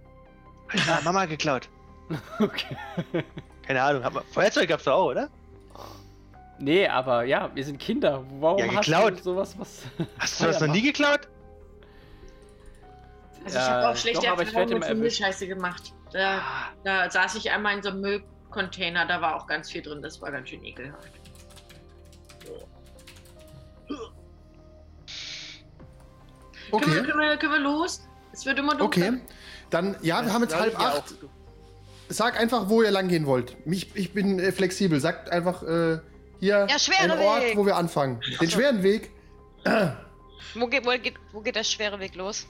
Hab 0.68 0.76
ich 0.76 1.04
Mama 1.06 1.26
geklaut. 1.26 1.70
Okay. 2.40 2.78
Keine 3.66 3.82
Ahnung. 3.82 4.02
Hab, 4.02 4.24
Feuerzeug 4.32 4.70
gab's 4.70 4.86
doch 4.86 4.94
auch, 4.94 5.06
oder? 5.08 5.30
Nee, 6.58 6.88
aber 6.88 7.24
ja, 7.26 7.52
wir 7.54 7.66
sind 7.66 7.80
Kinder. 7.80 8.24
Warum 8.40 8.60
Ja, 8.60 8.68
hast 8.68 8.86
geklaut. 8.86 9.20
du 9.20 9.24
sowas, 9.24 9.56
was... 9.60 9.84
Hast 10.18 10.40
du 10.40 10.46
das 10.46 10.62
noch 10.62 10.68
nie 10.68 10.82
geklaut? 10.82 11.28
Also 13.48 13.60
ich 13.60 13.64
habe 13.66 13.88
auch 13.88 13.94
Äh, 13.94 13.98
schlechte 13.98 14.28
doch, 14.28 14.40
Erfahrungen 14.40 14.80
mit. 14.80 14.98
Müllscheiße 14.98 15.48
gemacht. 15.48 15.94
Da, 16.12 16.42
da 16.84 17.10
saß 17.10 17.36
ich 17.36 17.52
einmal 17.52 17.76
in 17.78 17.84
so 17.84 17.90
einem 17.90 18.02
Müllcontainer, 18.02 19.06
da 19.06 19.22
war 19.22 19.36
auch 19.36 19.48
ganz 19.48 19.72
viel 19.72 19.82
drin, 19.82 20.02
das 20.02 20.22
war 20.22 20.32
ganz 20.32 20.50
schön 20.50 20.64
ekelhaft. 20.66 21.12
Können, 23.88 24.00
wir, 26.70 26.72
Okay. 26.72 26.92
können, 27.04 27.20
wir, 27.20 27.38
können 27.38 27.54
wir 27.54 27.60
los? 27.60 28.02
Es 28.34 28.46
wird 28.46 28.60
immer 28.60 28.76
dunkler. 28.76 29.08
Okay. 29.08 29.22
Dann, 29.70 29.96
ja, 30.02 30.24
wir 30.26 30.34
haben 30.34 30.42
jetzt 30.44 30.58
halb 30.60 30.78
acht. 30.80 30.98
auch. 30.98 31.30
Sag 32.10 32.40
einfach, 32.40 32.70
wo 32.70 32.82
ihr 32.84 32.92
lang 32.92 33.08
gehen 33.10 33.26
wollt. 33.26 33.56
Ich, 33.66 33.96
ich 33.96 34.14
bin 34.14 34.40
äh, 34.40 34.52
flexibel. 34.52 35.00
Sagt 35.00 35.30
einfach 35.30 35.64
äh, 35.64 36.00
hier 36.40 36.68
Ja, 36.70 36.78
einen 37.00 37.20
Ort, 37.20 37.42
Weg. 37.44 37.58
wo 37.58 37.66
wir 37.66 37.76
anfangen. 37.76 38.22
Den 38.40 38.50
schweren 38.50 38.84
Weg. 38.84 39.12
Wo 40.56 40.68
geht, 40.68 40.86
wo, 40.86 40.92
geht, 40.92 41.16
wo 41.34 41.42
geht 41.42 41.56
der 41.56 41.64
schwere 41.66 42.00
Weg 42.00 42.16
los? 42.16 42.48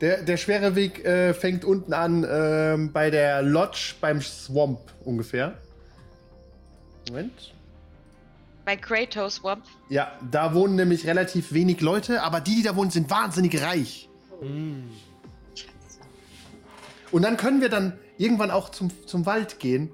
Der, 0.00 0.22
der 0.22 0.36
schwere 0.36 0.76
Weg 0.76 1.04
äh, 1.04 1.34
fängt 1.34 1.64
unten 1.64 1.92
an 1.92 2.24
ähm, 2.28 2.92
bei 2.92 3.10
der 3.10 3.42
Lodge 3.42 3.94
beim 4.00 4.20
Swamp 4.20 4.78
ungefähr. 5.04 5.58
Moment. 7.08 7.54
Bei 8.64 8.76
Kratos 8.76 9.36
Swamp. 9.36 9.64
Ja, 9.88 10.12
da 10.30 10.54
wohnen 10.54 10.76
nämlich 10.76 11.06
relativ 11.06 11.52
wenig 11.52 11.80
Leute, 11.80 12.22
aber 12.22 12.40
die, 12.40 12.56
die 12.56 12.62
da 12.62 12.76
wohnen, 12.76 12.90
sind 12.90 13.10
wahnsinnig 13.10 13.60
reich. 13.62 14.08
Hm. 14.40 14.90
Und 17.10 17.22
dann 17.22 17.36
können 17.36 17.60
wir 17.60 17.70
dann 17.70 17.98
irgendwann 18.18 18.50
auch 18.50 18.68
zum, 18.68 18.90
zum 19.06 19.26
Wald 19.26 19.58
gehen. 19.58 19.90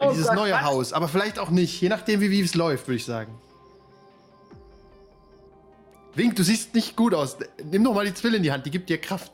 In 0.00 0.08
Oh 0.08 0.10
dieses 0.12 0.28
Gott, 0.28 0.36
neue 0.36 0.52
was? 0.52 0.62
Haus. 0.62 0.92
Aber 0.92 1.08
vielleicht 1.08 1.38
auch 1.38 1.50
nicht. 1.50 1.80
Je 1.80 1.88
nachdem, 1.88 2.20
wie 2.20 2.30
wie 2.30 2.40
es 2.40 2.54
läuft, 2.54 2.86
würde 2.86 2.96
ich 2.96 3.04
sagen. 3.04 3.34
Wink, 6.14 6.36
du 6.36 6.42
siehst 6.42 6.74
nicht 6.74 6.96
gut 6.96 7.14
aus. 7.14 7.36
Nimm 7.70 7.84
doch 7.84 7.94
mal 7.94 8.04
die 8.04 8.14
Zwille 8.14 8.36
in 8.36 8.42
die 8.42 8.52
Hand, 8.52 8.66
die 8.66 8.70
gibt 8.70 8.88
dir 8.88 8.98
Kraft. 8.98 9.32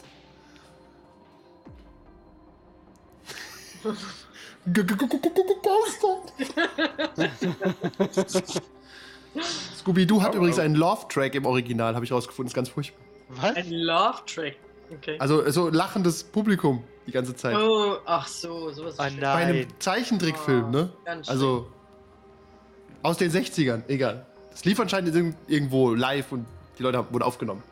Scooby-Doo 9.79 10.23
hat 10.23 10.35
übrigens 10.35 10.59
einen 10.59 10.75
Love-Track 10.75 11.35
im 11.35 11.47
Original, 11.47 11.95
habe 11.95 12.05
ich 12.05 12.13
rausgefunden. 12.13 12.49
Ist 12.49 12.55
ganz 12.55 12.69
furchtbar. 12.69 13.01
Was? 13.29 13.57
Ein 13.57 13.71
Love-Track. 13.71 14.57
Okay. 14.91 15.17
Also 15.19 15.49
so 15.51 15.69
lachendes 15.69 16.25
Publikum 16.25 16.83
die 17.07 17.13
ganze 17.13 17.37
Zeit. 17.37 17.55
Oh, 17.57 17.97
ach 18.07 18.27
so, 18.27 18.71
sowas. 18.73 18.95
ist 18.95 19.01
Oh 19.01 19.05
schlecht. 19.05 19.21
Bei 19.21 19.33
einem 19.35 19.57
nein. 19.59 19.69
Zeichentrickfilm, 19.79 20.65
Oh, 20.67 20.71
ne? 20.71 20.91
ganz 21.05 21.29
Also 21.29 21.71
aus 23.03 23.19
den 23.19 23.31
60ern, 23.31 23.83
egal. 23.89 24.25
Das 24.51 24.65
lief 24.65 24.81
anscheinend 24.81 25.15
irg- 25.15 25.35
irgendwo 25.47 25.95
live 25.95 26.33
und 26.33 26.47
die 26.79 26.83
Leute 26.83 26.99
haben- 26.99 27.13
wurden 27.13 27.23
aufgenommen. 27.23 27.63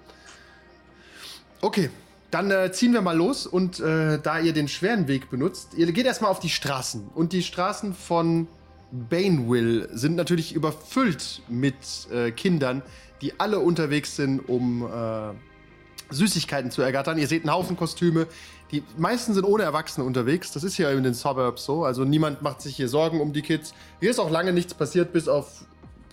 Okay, 1.62 1.88
dann 2.30 2.50
äh, 2.50 2.72
ziehen 2.72 2.92
wir 2.92 3.02
mal 3.02 3.16
los 3.16 3.46
und 3.46 3.80
äh, 3.80 4.18
da 4.20 4.40
ihr 4.40 4.52
den 4.52 4.68
schweren 4.68 5.08
Weg 5.08 5.30
benutzt, 5.30 5.74
ihr 5.76 5.90
geht 5.92 6.06
erstmal 6.06 6.30
auf 6.30 6.40
die 6.40 6.48
Straßen. 6.48 7.08
Und 7.14 7.32
die 7.32 7.42
Straßen 7.42 7.94
von 7.94 8.48
Baneville 8.90 9.88
sind 9.92 10.16
natürlich 10.16 10.54
überfüllt 10.54 11.42
mit 11.48 11.74
äh, 12.12 12.30
Kindern, 12.30 12.82
die 13.22 13.38
alle 13.40 13.60
unterwegs 13.60 14.16
sind, 14.16 14.48
um 14.48 14.84
äh, 14.86 15.32
Süßigkeiten 16.10 16.70
zu 16.70 16.82
ergattern. 16.82 17.18
Ihr 17.18 17.26
seht 17.26 17.42
einen 17.42 17.52
Haufen 17.52 17.76
Kostüme. 17.76 18.26
Die 18.70 18.82
meisten 18.96 19.34
sind 19.34 19.44
ohne 19.44 19.62
Erwachsene 19.62 20.06
unterwegs. 20.06 20.52
Das 20.52 20.64
ist 20.64 20.74
hier 20.74 20.90
in 20.90 21.02
den 21.02 21.14
Suburbs 21.14 21.64
so. 21.64 21.84
Also 21.84 22.04
niemand 22.04 22.42
macht 22.42 22.60
sich 22.60 22.76
hier 22.76 22.88
Sorgen 22.88 23.20
um 23.20 23.32
die 23.32 23.42
Kids. 23.42 23.74
Hier 24.00 24.10
ist 24.10 24.18
auch 24.18 24.30
lange 24.30 24.52
nichts 24.52 24.74
passiert, 24.74 25.12
bis 25.12 25.28
auf 25.28 25.64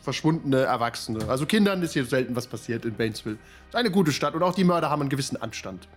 verschwundene 0.03 0.63
Erwachsene. 0.63 1.27
Also 1.29 1.45
Kindern 1.45 1.81
ist 1.81 1.93
hier 1.93 2.05
selten 2.05 2.35
was 2.35 2.45
passiert 2.45 2.83
in 2.85 2.93
Bainesville. 2.93 3.37
Ist 3.69 3.75
eine 3.75 3.89
gute 3.89 4.11
Stadt 4.11 4.35
und 4.35 4.43
auch 4.43 4.53
die 4.53 4.65
Mörder 4.65 4.89
haben 4.89 5.01
einen 5.01 5.09
gewissen 5.09 5.41
Anstand. 5.41 5.87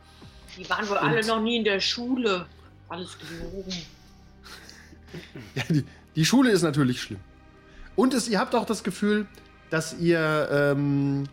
Die 0.57 0.69
waren 0.71 0.88
wohl 0.88 0.97
alle 0.97 1.27
noch 1.27 1.40
nie 1.40 1.57
in 1.57 1.64
der 1.64 1.81
Schule. 1.81 2.47
Alles 2.88 3.16
gelogen. 3.19 3.73
Ja, 5.55 5.62
die, 5.69 5.85
die 6.14 6.25
Schule 6.25 6.51
ist 6.51 6.62
natürlich 6.62 7.01
schlimm. 7.01 7.21
Und 7.97 8.14
es, 8.14 8.29
ihr 8.29 8.38
habt 8.38 8.55
auch 8.55 8.66
das 8.66 8.85
Gefühl, 8.85 9.27
dass 9.71 9.99
ihr 9.99 10.49
ähm, 10.53 11.25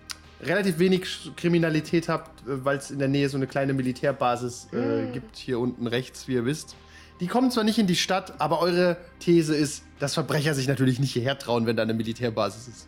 relativ 0.42 0.80
wenig 0.80 1.32
Kriminalität 1.36 2.10
habt, 2.10 2.42
äh, 2.48 2.66
weil 2.66 2.78
es 2.78 2.92
in 2.92 3.00
der 3.00 3.08
Nähe 3.08 3.30
so 3.30 3.38
eine 3.38 3.48
kleine 3.48 3.74
Militärbasis 3.74 4.68
äh, 4.74 5.12
gibt, 5.12 5.36
hier 5.36 5.60
unten 5.60 5.86
rechts, 5.88 6.28
wie 6.28 6.34
ihr 6.34 6.46
wisst. 6.46 6.76
Die 7.20 7.28
kommen 7.28 7.52
zwar 7.52 7.64
nicht 7.64 7.78
in 7.78 7.88
die 7.88 7.96
Stadt, 7.96 8.40
aber 8.42 8.60
eure 8.60 8.98
These 9.20 9.56
ist, 9.56 9.84
dass 10.00 10.14
Verbrecher 10.14 10.54
sich 10.54 10.68
natürlich 10.68 11.00
nicht 11.00 11.14
hierher 11.14 11.38
trauen, 11.38 11.66
wenn 11.66 11.76
da 11.76 11.84
eine 11.84 11.94
Militärbasis 11.94 12.68
ist. 12.68 12.88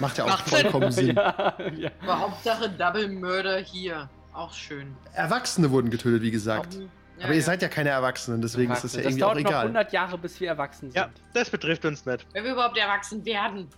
Macht 0.00 0.18
ja 0.18 0.24
auch 0.24 0.28
Macht 0.28 0.48
Sinn. 0.48 0.60
vollkommen 0.60 0.92
Sinn. 0.92 1.16
ja, 1.16 1.56
ja. 1.76 1.90
Aber 2.02 2.18
Hauptsache 2.20 2.68
Double 2.68 3.08
Murder 3.08 3.58
hier. 3.58 4.10
Auch 4.32 4.52
schön. 4.52 4.94
Erwachsene 5.14 5.70
wurden 5.70 5.90
getötet, 5.90 6.22
wie 6.22 6.30
gesagt. 6.30 6.74
Ja, 7.18 7.26
aber 7.26 7.34
ihr 7.34 7.42
seid 7.42 7.62
ja 7.62 7.68
keine 7.68 7.90
Erwachsenen, 7.90 8.42
deswegen 8.42 8.72
ist 8.72 8.82
das 8.82 8.94
ja 8.94 9.02
das 9.02 9.06
irgendwie 9.12 9.22
auch 9.22 9.28
dauert 9.28 9.44
noch 9.44 9.50
egal. 9.50 9.62
100 9.62 9.92
Jahre, 9.92 10.18
bis 10.18 10.40
wir 10.40 10.48
erwachsen 10.48 10.90
sind. 10.90 10.96
Ja, 10.96 11.10
das 11.32 11.48
betrifft 11.48 11.84
uns 11.84 12.04
nicht. 12.04 12.26
Wenn 12.32 12.44
wir 12.44 12.52
überhaupt 12.52 12.76
erwachsen 12.76 13.24
werden. 13.24 13.68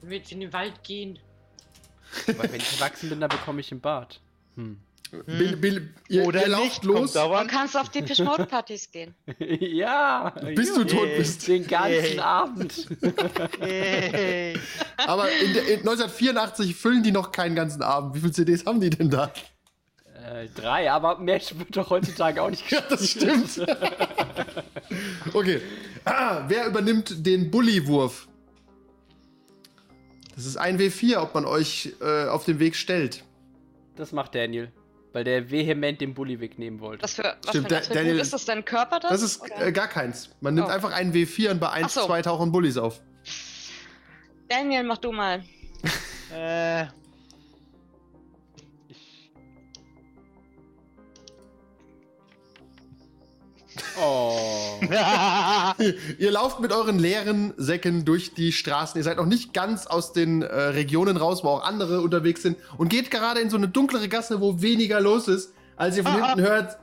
Wenn 0.00 0.10
wir 0.10 0.18
jetzt 0.18 0.32
in 0.32 0.40
den 0.40 0.52
Wald 0.52 0.82
gehen. 0.82 1.18
Aber 2.26 2.42
wenn 2.42 2.56
ich 2.56 2.80
erwachsen 2.80 3.08
bin, 3.08 3.20
dann 3.20 3.30
bekomme 3.30 3.60
ich 3.60 3.70
einen 3.70 3.80
Bart. 3.80 4.20
Hm. 4.56 4.80
Bill, 5.26 5.56
Bill, 5.56 5.94
ihr, 6.08 6.24
Oder 6.26 6.42
ihr 6.42 6.48
lauft 6.48 6.64
nicht, 6.64 6.84
los. 6.84 7.14
Man 7.14 7.46
kannst 7.46 7.76
auf 7.76 7.90
die 7.90 8.00
Mode-Partys 8.00 8.90
gehen. 8.90 9.14
ja. 9.38 10.30
Bis 10.54 10.72
du 10.72 10.84
tot 10.84 11.08
bist. 11.16 11.46
Den 11.46 11.66
ganzen. 11.66 12.18
Abend. 12.18 12.88
Aber 14.96 15.30
in 15.30 15.52
der, 15.52 15.64
in 15.68 15.80
1984 15.80 16.74
füllen 16.74 17.02
die 17.02 17.12
noch 17.12 17.30
keinen 17.30 17.54
ganzen 17.54 17.82
Abend. 17.82 18.14
Wie 18.14 18.20
viele 18.20 18.32
CDs 18.32 18.64
haben 18.64 18.80
die 18.80 18.90
denn 18.90 19.10
da? 19.10 19.30
äh, 20.32 20.48
drei, 20.54 20.90
aber 20.90 21.18
mehr 21.18 21.40
wird 21.54 21.76
doch 21.76 21.90
heutzutage 21.90 22.42
auch 22.42 22.50
nicht 22.50 22.64
Ja, 22.70 22.80
das 22.88 23.10
stimmt. 23.10 23.60
okay. 25.34 25.60
Ah, 26.04 26.44
wer 26.48 26.66
übernimmt 26.66 27.26
den 27.26 27.50
Bullywurf? 27.50 28.28
Das 30.34 30.46
ist 30.46 30.56
ein 30.56 30.78
W4, 30.78 31.18
ob 31.18 31.34
man 31.34 31.44
euch 31.44 31.94
äh, 32.00 32.26
auf 32.26 32.44
den 32.44 32.58
Weg 32.58 32.76
stellt. 32.76 33.24
Das 33.96 34.12
macht 34.12 34.34
Daniel. 34.34 34.72
Weil 35.12 35.24
der 35.24 35.50
vehement 35.50 36.00
den 36.00 36.14
Bulli 36.14 36.40
wegnehmen 36.40 36.80
wollte. 36.80 37.02
Was 37.02 37.14
für, 37.14 37.22
was 37.22 37.50
Stimmt, 37.50 37.68
für 37.68 37.74
ein 37.76 37.82
Attribut 37.82 37.96
Daniel- 37.96 38.18
ist 38.20 38.32
das 38.32 38.44
denn? 38.46 38.64
Körper 38.64 38.98
das? 39.00 39.10
Das 39.10 39.22
ist 39.22 39.42
äh, 39.58 39.70
gar 39.72 39.88
keins. 39.88 40.30
Man 40.40 40.54
nimmt 40.54 40.68
Oh. 40.68 40.70
einfach 40.70 40.92
einen 40.92 41.12
W4 41.12 41.50
und 41.50 41.60
bei 41.60 41.70
1, 41.70 41.84
Ach 41.86 41.90
so. 42.02 42.06
2 42.06 42.22
tauchen 42.22 42.50
Bullies 42.52 42.78
auf. 42.78 43.00
Daniel, 44.48 44.84
mach 44.84 44.98
du 44.98 45.12
mal. 45.12 45.42
Äh, 46.34 46.86
Oh. 54.00 54.80
Ihr, 56.18 56.30
lauft 56.30 56.60
mit 56.60 56.72
euren 56.72 56.98
leeren 56.98 57.52
Säcken 57.56 58.04
durch 58.04 58.34
die 58.34 58.52
Straßen. 58.52 58.98
Ihr 58.98 59.04
seid 59.04 59.16
noch 59.16 59.26
nicht 59.26 59.52
ganz 59.52 59.86
aus 59.86 60.12
den 60.12 60.42
äh, 60.42 60.46
Regionen 60.46 61.16
raus, 61.16 61.44
wo 61.44 61.48
auch 61.48 61.64
andere 61.64 62.00
unterwegs 62.00 62.42
sind. 62.42 62.56
Und 62.78 62.88
geht 62.88 63.10
gerade 63.10 63.40
in 63.40 63.50
so 63.50 63.56
eine 63.56 63.68
dunklere 63.68 64.08
Gasse, 64.08 64.40
wo 64.40 64.62
weniger 64.62 65.00
los 65.00 65.28
ist, 65.28 65.52
als 65.76 65.96
ihr 65.96 66.04
von 66.04 66.12
Ah, 66.12 66.28
hinten 66.28 66.40
hört: 66.42 66.78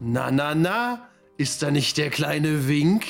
Na, 0.00 0.30
na, 0.30 0.54
na, 0.54 1.08
ist 1.36 1.62
da 1.62 1.70
nicht 1.70 1.96
der 1.98 2.10
kleine 2.10 2.68
Wink? 2.68 3.04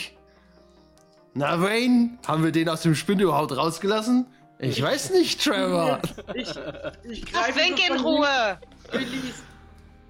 Na, 1.35 1.61
Wayne, 1.61 2.19
haben 2.27 2.45
wir 2.45 2.53
den 2.53 2.69
aus 2.69 2.83
dem 2.83 2.95
Spind 2.95 3.21
überhaupt 3.21 3.57
rausgelassen? 3.57 4.27
Ich 4.59 4.81
weiß 4.81 5.11
nicht, 5.11 5.43
Trevor. 5.43 6.01
Ich, 6.35 6.49
ich 7.03 7.27
greife 7.27 7.59
Wink 7.59 7.89
in 7.89 8.01
Ruhe. 8.01 8.59
Billys 8.93 9.43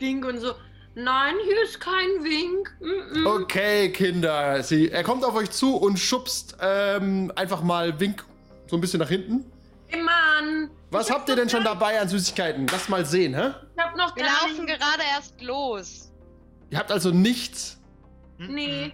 Ding 0.00 0.24
und 0.24 0.38
so. 0.38 0.52
Nein, 0.94 1.34
hier 1.44 1.62
ist 1.62 1.80
kein 1.80 2.22
Wink. 2.22 2.72
Mm 2.80 3.16
-mm. 3.26 3.42
Okay, 3.42 3.90
Kinder. 3.90 4.62
Sie, 4.62 4.90
er 4.90 5.02
kommt 5.02 5.24
auf 5.24 5.34
euch 5.34 5.50
zu 5.50 5.76
und 5.76 5.98
schubst 5.98 6.56
ähm, 6.60 7.32
einfach 7.34 7.62
mal 7.62 7.98
Wink 7.98 8.24
so 8.68 8.76
ein 8.76 8.80
bisschen 8.80 9.00
nach 9.00 9.08
hinten. 9.08 9.44
Hey 9.88 10.02
Mann. 10.02 10.70
Was 10.90 11.10
habt 11.10 11.28
ihr 11.28 11.36
denn 11.36 11.48
schon 11.48 11.64
dabei 11.64 12.00
an 12.00 12.08
Süßigkeiten? 12.08 12.66
Lass 12.70 12.88
mal 12.88 13.04
sehen, 13.04 13.34
hä? 13.34 13.50
Ich 13.76 13.82
hab 13.82 13.96
noch 13.96 14.14
Wir 14.14 14.24
laufen 14.24 14.64
nicht. 14.64 14.78
gerade 14.78 15.02
erst 15.16 15.40
los. 15.42 16.12
Ihr 16.70 16.78
habt 16.78 16.92
also 16.92 17.10
nichts. 17.10 17.78
Nee. 18.38 18.92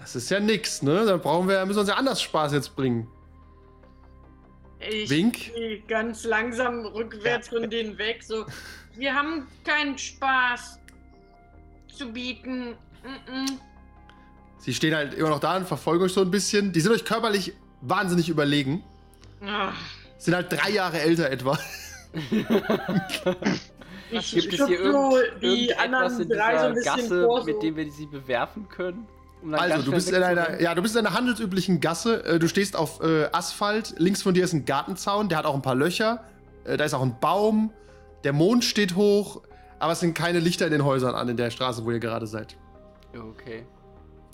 Das 0.00 0.14
ist 0.14 0.30
ja 0.30 0.38
nix, 0.38 0.82
ne? 0.82 1.04
Dann 1.04 1.20
brauchen 1.20 1.48
wir, 1.48 1.64
müssen 1.66 1.78
wir 1.78 1.80
uns 1.80 1.88
ja 1.88 1.96
anders 1.96 2.22
Spaß 2.22 2.52
jetzt 2.52 2.76
bringen. 2.76 3.08
Ich 4.78 5.10
Wink? 5.10 5.52
ganz 5.88 6.24
langsam 6.24 6.86
rückwärts 6.86 7.48
von 7.48 7.68
denen 7.68 7.98
weg. 7.98 8.22
So, 8.22 8.44
wir 8.96 9.14
haben 9.14 9.46
keinen 9.64 9.96
Spaß 9.98 10.78
zu 11.96 12.12
bieten. 12.12 12.70
Mm 12.70 13.30
-mm. 13.30 13.50
Sie 14.58 14.74
stehen 14.74 14.94
halt 14.94 15.14
immer 15.14 15.30
noch 15.30 15.40
da 15.40 15.56
und 15.56 15.66
verfolgen 15.68 16.04
euch 16.04 16.12
so 16.12 16.22
ein 16.22 16.30
bisschen. 16.30 16.72
Die 16.72 16.80
sind 16.80 16.92
euch 16.92 17.04
körperlich 17.04 17.52
wahnsinnig 17.82 18.28
überlegen. 18.28 18.82
Ach, 19.46 19.74
Sind 20.18 20.34
halt 20.34 20.50
drei 20.50 20.70
Jahre 20.70 20.98
älter 21.00 21.30
etwa. 21.30 21.58
ich 24.10 24.32
Gibt 24.32 24.52
es 24.52 24.58
schub 24.58 24.68
hier 24.68 24.78
so 24.92 25.18
irgend, 25.18 25.42
die 25.42 25.46
irgendetwas 25.68 25.78
anderen 25.78 26.20
in 26.22 26.28
drei 26.28 26.52
so 26.52 26.56
dieser 26.56 26.66
ein 26.68 26.74
bisschen 26.74 26.96
Gasse, 26.96 27.24
vor. 27.24 27.44
mit 27.44 27.54
So. 27.56 27.60
dem 27.60 27.76
wir 27.76 27.92
sie 27.92 28.06
bewerfen 28.06 28.68
können? 28.68 29.06
Um 29.42 29.54
Also, 29.54 29.82
du 29.82 29.90
bist 29.92 30.10
in 30.10 30.22
einer, 30.22 30.60
ja, 30.60 30.74
du 30.74 30.82
bist 30.82 30.96
in 30.96 31.06
einer 31.06 31.14
handelsüblichen 31.16 31.80
Gasse. 31.80 32.24
Äh, 32.24 32.38
Du 32.38 32.48
stehst 32.48 32.74
auf 32.76 33.00
äh, 33.02 33.26
Asphalt. 33.32 33.94
Links 33.98 34.22
von 34.22 34.34
dir 34.34 34.44
ist 34.44 34.54
ein 34.54 34.64
Gartenzaun, 34.64 35.28
der 35.28 35.38
hat 35.38 35.44
auch 35.44 35.54
ein 35.54 35.62
paar 35.62 35.74
Löcher. 35.74 36.24
Äh, 36.64 36.76
Da 36.76 36.84
ist 36.84 36.94
auch 36.94 37.02
ein 37.02 37.18
Baum. 37.20 37.72
Der 38.26 38.32
Mond 38.32 38.64
steht 38.64 38.96
hoch. 38.96 39.42
Aber 39.78 39.92
es 39.92 40.00
sind 40.00 40.14
keine 40.14 40.40
Lichter 40.40 40.66
in 40.66 40.72
den 40.72 40.84
Häusern 40.84 41.14
an 41.14 41.28
in 41.28 41.36
der 41.36 41.50
Straße, 41.50 41.84
wo 41.84 41.92
ihr 41.92 42.00
gerade 42.00 42.26
seid. 42.26 42.56
Okay. 43.14 43.64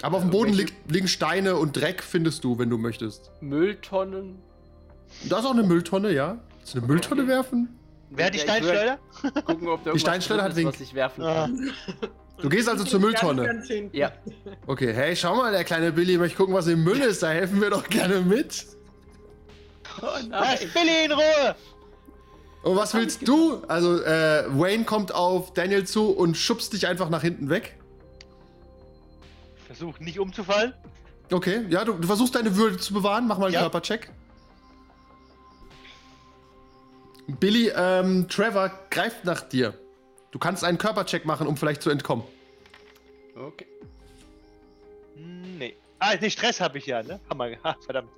Aber 0.01 0.17
auf 0.17 0.23
dem 0.23 0.31
Boden 0.31 0.55
Irgendwelche- 0.55 0.73
li 0.89 0.93
liegen 0.95 1.09
Steine 1.09 1.57
und 1.57 1.77
Dreck, 1.77 2.03
findest 2.03 2.43
du, 2.43 2.59
wenn 2.59 2.71
du 2.71 2.79
möchtest. 2.79 3.31
Mülltonnen? 3.43 4.39
Da 5.29 5.41
ist 5.41 5.45
auch 5.45 5.51
eine 5.53 5.63
Mülltonne, 5.65 6.11
ja. 6.11 6.39
Willst 6.61 6.75
du 6.75 6.79
eine 6.79 6.87
Mülltonne 6.87 7.29
werfen? 7.29 7.69
wer 8.09 8.27
hat 8.27 8.35
die 8.35 8.39
Steinschleuder? 8.39 8.99
Gucken, 9.45 9.69
ob 9.69 9.85
da 9.85 9.93
Die 9.93 9.99
Steinschleuder 9.99 10.43
hat 10.45 10.57
Wink. 10.57 10.69
was 10.73 10.81
ich 10.81 10.95
werfen 10.95 11.23
Ah. 11.25 11.35
kann. 11.47 11.71
Du 12.41 12.49
gehst 12.49 12.69
also 12.69 12.85
zur 12.85 13.01
Mülltonne. 13.01 13.43
Ganz, 13.45 13.59
ganz 13.59 13.69
hinten. 13.69 13.97
Ja. 13.97 14.11
Okay, 14.67 14.93
hey, 14.95 15.15
schau 15.15 15.37
mal, 15.37 15.53
der 15.53 15.65
kleine 15.65 15.93
Billy 15.93 16.17
möchte 16.19 16.37
gucken, 16.39 16.55
was 16.55 16.67
im 16.67 16.83
Müll 16.83 17.01
ist. 17.01 17.23
Da 17.23 17.29
helfen 17.31 17.61
wir 17.61 17.69
doch 17.71 17.87
gerne 17.89 18.21
mit. 18.21 18.65
Oh 20.01 20.07
Lass 20.07 20.29
nein. 20.29 20.59
Billy 20.73 21.05
in 21.05 21.13
Ruhe! 21.13 21.55
Und 22.62 22.77
was 22.77 22.94
willst 22.94 23.27
du? 23.27 23.62
Also, 23.66 24.03
äh, 24.03 24.44
Wayne 24.48 24.85
kommt 24.85 25.12
auf 25.14 25.53
Daniel 25.53 25.85
zu 25.85 26.11
und 26.11 26.37
schubst 26.37 26.72
dich 26.72 26.87
einfach 26.87 27.09
nach 27.11 27.22
hinten 27.22 27.48
weg. 27.51 27.77
Versuch 29.66 29.98
nicht 29.98 30.18
umzufallen. 30.20 30.72
Okay, 31.31 31.64
ja, 31.70 31.85
du, 31.85 31.94
du 31.94 32.07
versuchst 32.07 32.35
deine 32.35 32.55
Würde 32.57 32.79
zu 32.79 32.92
bewahren. 32.94 33.27
Mach 33.27 33.38
mal 33.38 33.46
einen 33.46 33.55
Ja. 33.55 33.61
Körpercheck. 33.62 34.11
Billy, 37.27 37.72
ähm, 37.75 38.29
Trevor 38.29 38.70
greift 38.90 39.25
nach 39.25 39.40
dir. 39.42 39.75
Du 40.31 40.38
kannst 40.38 40.64
einen 40.64 40.79
Körpercheck 40.79 41.25
machen, 41.25 41.46
um 41.46 41.57
vielleicht 41.57 41.83
zu 41.83 41.90
entkommen. 41.90 42.25
Okay. 43.37 43.66
Hm, 45.16 45.59
Nee. 45.59 45.77
Ah, 45.98 46.14
nee, 46.20 46.31
Stress 46.31 46.61
habe 46.61 46.79
ich 46.79 46.87
ja, 46.87 47.03
ne? 47.03 47.20
Hammer. 47.31 47.51
Ha, 47.62 47.77
verdammt. 47.85 48.11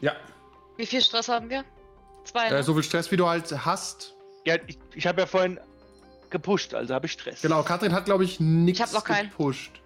Ja. 0.00 0.12
Wie 0.76 0.84
viel 0.86 1.00
Stress 1.00 1.28
haben 1.28 1.48
wir? 1.48 1.64
Zwei. 2.28 2.48
Äh, 2.48 2.52
ne? 2.52 2.62
so 2.62 2.74
viel 2.74 2.82
Stress, 2.82 3.10
wie 3.10 3.16
du 3.16 3.26
halt 3.26 3.50
hast. 3.64 4.14
Ja, 4.44 4.56
ich, 4.66 4.78
ich 4.94 5.06
habe 5.06 5.20
ja 5.20 5.26
vorhin 5.26 5.58
gepusht, 6.30 6.74
also 6.74 6.94
habe 6.94 7.06
ich 7.06 7.12
Stress. 7.12 7.40
Genau, 7.42 7.62
Katrin 7.62 7.92
hat, 7.92 8.04
glaube 8.04 8.24
ich, 8.24 8.38
nichts 8.38 8.80
Ich 8.80 8.86
hab 8.86 8.92
noch 8.92 9.04
keinen. 9.04 9.30
gepusht. 9.30 9.80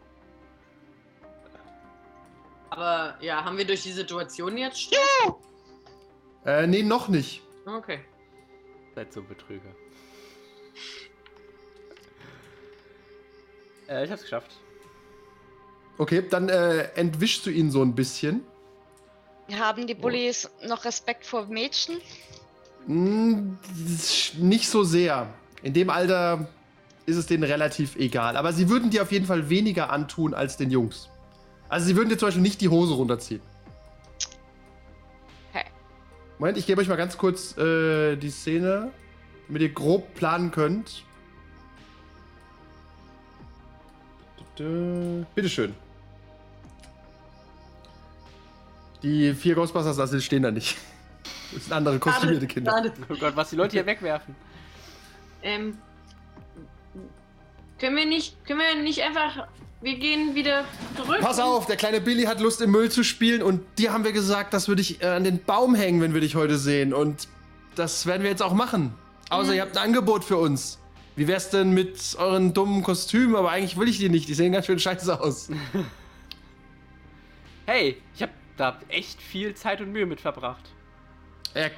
Aber 2.70 3.16
ja, 3.20 3.44
haben 3.44 3.56
wir 3.58 3.66
durch 3.66 3.82
die 3.82 3.92
Situation 3.92 4.56
jetzt 4.56 4.80
Stress? 4.80 4.98
Äh, 6.44 6.66
nee, 6.66 6.82
noch 6.82 7.08
nicht. 7.08 7.42
Okay. 7.66 8.00
Seid 8.94 9.12
so 9.12 9.22
Betrüger. 9.22 9.70
Äh, 13.88 14.04
ich 14.04 14.10
hab's 14.12 14.22
geschafft. 14.22 14.52
Okay, 15.98 16.26
dann 16.30 16.48
äh, 16.48 16.84
entwischst 16.94 17.44
du 17.44 17.50
ihn 17.50 17.70
so 17.70 17.82
ein 17.82 17.94
bisschen. 17.94 18.46
Haben 19.52 19.86
die 19.86 19.94
Bullies 19.94 20.48
noch 20.64 20.84
Respekt 20.84 21.26
vor 21.26 21.46
Mädchen? 21.46 22.00
Hm, 22.86 23.58
nicht 24.38 24.68
so 24.68 24.82
sehr. 24.82 25.28
In 25.62 25.72
dem 25.72 25.90
Alter 25.90 26.48
ist 27.06 27.16
es 27.16 27.26
denen 27.26 27.44
relativ 27.44 27.96
egal. 27.96 28.36
Aber 28.36 28.52
sie 28.52 28.68
würden 28.68 28.90
dir 28.90 29.02
auf 29.02 29.12
jeden 29.12 29.26
Fall 29.26 29.48
weniger 29.48 29.90
antun 29.90 30.34
als 30.34 30.56
den 30.56 30.70
Jungs. 30.70 31.08
Also 31.68 31.86
sie 31.86 31.96
würden 31.96 32.08
dir 32.08 32.18
zum 32.18 32.28
Beispiel 32.28 32.42
nicht 32.42 32.60
die 32.60 32.68
Hose 32.68 32.94
runterziehen. 32.94 33.40
Okay. 35.50 35.64
Moment, 36.38 36.58
ich 36.58 36.66
gebe 36.66 36.80
euch 36.80 36.88
mal 36.88 36.96
ganz 36.96 37.16
kurz 37.16 37.56
äh, 37.56 38.16
die 38.16 38.30
Szene, 38.30 38.90
damit 39.46 39.62
ihr 39.62 39.70
grob 39.70 40.14
planen 40.14 40.50
könnt. 40.50 41.04
Bitteschön. 45.34 45.74
Die 49.02 49.34
vier 49.34 49.54
Ghostbusters 49.54 49.96
das 49.96 50.22
stehen 50.22 50.42
da 50.42 50.50
nicht. 50.50 50.76
Das 51.52 51.64
sind 51.64 51.72
andere 51.72 51.98
kostümierte 51.98 52.46
Kinder. 52.46 52.92
Oh 53.08 53.14
Gott, 53.18 53.36
was 53.36 53.50
die 53.50 53.56
Leute 53.56 53.72
hier 53.72 53.86
wegwerfen. 53.86 54.34
Ähm, 55.42 55.78
können 57.78 57.96
wir 57.96 58.06
nicht, 58.06 58.44
können 58.46 58.60
wir 58.60 58.82
nicht 58.82 59.02
einfach, 59.02 59.48
wir 59.80 59.98
gehen 59.98 60.34
wieder 60.34 60.64
zurück? 60.96 61.18
Pass 61.20 61.40
auf, 61.40 61.66
der 61.66 61.76
kleine 61.76 62.00
Billy 62.00 62.24
hat 62.24 62.40
Lust 62.40 62.60
im 62.60 62.70
Müll 62.70 62.90
zu 62.90 63.02
spielen 63.02 63.42
und 63.42 63.60
dir 63.78 63.92
haben 63.92 64.04
wir 64.04 64.12
gesagt, 64.12 64.54
dass 64.54 64.68
wir 64.68 64.76
dich 64.76 65.02
äh, 65.02 65.06
an 65.06 65.24
den 65.24 65.42
Baum 65.42 65.74
hängen, 65.74 66.00
wenn 66.00 66.14
wir 66.14 66.20
dich 66.20 66.36
heute 66.36 66.58
sehen. 66.58 66.94
Und 66.94 67.26
das 67.74 68.06
werden 68.06 68.22
wir 68.22 68.30
jetzt 68.30 68.42
auch 68.42 68.54
machen. 68.54 68.94
Außer 69.30 69.54
ihr 69.54 69.62
habt 69.62 69.76
ein 69.76 69.84
Angebot 69.84 70.24
für 70.24 70.36
uns. 70.36 70.78
Wie 71.16 71.26
wär's 71.26 71.50
denn 71.50 71.72
mit 71.72 72.16
euren 72.18 72.54
dummen 72.54 72.82
Kostümen? 72.82 73.34
Aber 73.36 73.50
eigentlich 73.50 73.76
will 73.76 73.88
ich 73.88 73.98
die 73.98 74.08
nicht. 74.08 74.28
Die 74.28 74.34
sehen 74.34 74.52
ganz 74.52 74.66
schön 74.66 74.78
scheiße 74.78 75.20
aus. 75.20 75.48
Hey, 77.64 78.02
ich 78.16 78.22
hab 78.22 78.30
da 78.56 78.80
echt 78.88 79.22
viel 79.22 79.54
Zeit 79.54 79.80
und 79.80 79.92
Mühe 79.92 80.04
mit 80.04 80.20
verbracht. 80.20 80.72
Er, 81.54 81.70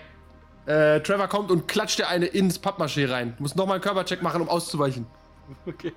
äh, 0.67 1.01
Trevor 1.03 1.29
kommt 1.29 1.51
und 1.51 1.67
klatscht 1.69 1.99
dir 1.99 2.09
eine 2.09 2.27
ins 2.27 2.59
Pappmaché 2.63 3.11
rein. 3.11 3.35
Du 3.37 3.43
musst 3.43 3.57
nochmal 3.57 3.75
einen 3.77 3.83
Körpercheck 3.83 4.23
machen, 4.23 4.41
um 4.43 4.49
auszuweichen. 4.49 5.07
Okay. 5.67 5.93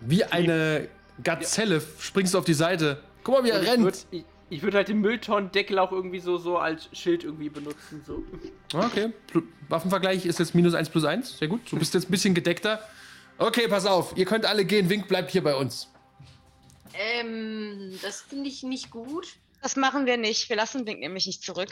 Wie 0.00 0.24
eine 0.24 0.88
Gazelle 1.22 1.82
springst 1.98 2.34
du 2.34 2.38
auf 2.38 2.44
die 2.44 2.54
Seite. 2.54 3.02
Guck 3.24 3.36
mal, 3.38 3.44
wie 3.44 3.50
er 3.50 3.62
ich 3.62 3.68
rennt. 3.68 3.84
würd- 3.86 4.04
Ich, 4.10 4.24
ich 4.50 4.62
würde 4.62 4.76
halt 4.76 4.88
den 4.88 5.00
Mülltonnendeckel 5.00 5.78
auch 5.78 5.92
irgendwie 5.92 6.20
so, 6.20 6.38
so 6.38 6.58
als 6.58 6.88
Schild 6.92 7.24
irgendwie 7.24 7.48
benutzen. 7.50 8.02
So. 8.06 8.22
Okay, 8.72 9.12
Plu- 9.32 9.42
Waffenvergleich 9.68 10.24
ist 10.24 10.38
jetzt 10.38 10.54
minus 10.54 10.74
1 10.74 10.88
plus 10.90 11.04
1. 11.04 11.38
Sehr 11.38 11.48
gut. 11.48 11.60
Du 11.70 11.78
bist 11.78 11.94
jetzt 11.94 12.08
ein 12.08 12.10
bisschen 12.10 12.34
gedeckter. 12.34 12.80
Okay, 13.38 13.66
pass 13.68 13.86
auf. 13.86 14.16
Ihr 14.16 14.24
könnt 14.24 14.46
alle 14.46 14.64
gehen. 14.64 14.88
Wink 14.88 15.08
bleibt 15.08 15.30
hier 15.30 15.42
bei 15.42 15.54
uns. 15.54 15.88
Ähm, 16.94 17.98
das 18.02 18.22
finde 18.22 18.48
ich 18.48 18.62
nicht 18.62 18.90
gut. 18.90 19.26
Das 19.62 19.76
machen 19.76 20.06
wir 20.06 20.16
nicht. 20.16 20.48
Wir 20.48 20.56
lassen 20.56 20.86
Wink 20.86 21.00
nämlich 21.00 21.26
nicht 21.26 21.42
zurück. 21.42 21.70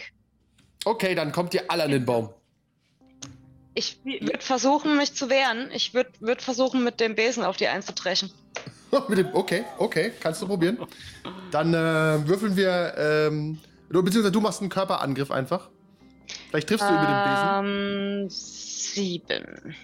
Okay, 0.84 1.14
dann 1.14 1.32
kommt 1.32 1.54
ihr 1.54 1.70
alle 1.70 1.84
an 1.84 1.90
den 1.90 2.04
Baum. 2.04 2.30
Ich 3.74 3.98
würde 4.04 4.40
versuchen, 4.40 4.96
mich 4.96 5.14
zu 5.14 5.28
wehren. 5.28 5.70
Ich 5.72 5.92
würde 5.94 6.10
würd 6.20 6.40
versuchen, 6.42 6.82
mit 6.82 6.98
dem 7.00 7.14
Besen 7.14 7.44
auf 7.44 7.56
die 7.56 7.66
einzutrechen. 7.68 8.30
Mit 9.08 9.18
dem, 9.18 9.34
okay, 9.34 9.64
okay, 9.78 10.12
kannst 10.20 10.40
du 10.40 10.46
probieren. 10.46 10.78
Dann 11.50 11.74
äh, 11.74 12.26
würfeln 12.26 12.56
wir, 12.56 12.94
ähm, 12.96 13.58
du- 13.90 14.02
beziehungsweise 14.02 14.32
du 14.32 14.40
machst 14.40 14.60
einen 14.60 14.70
Körperangriff 14.70 15.30
einfach. 15.30 15.68
Vielleicht 16.48 16.68
triffst 16.68 16.88
du 16.88 16.94
ihn 16.94 17.00
mit 17.00 17.08
dem 17.08 17.24
Besen. 17.24 18.22
Ähm, 18.22 18.30
sieben. 18.30 19.74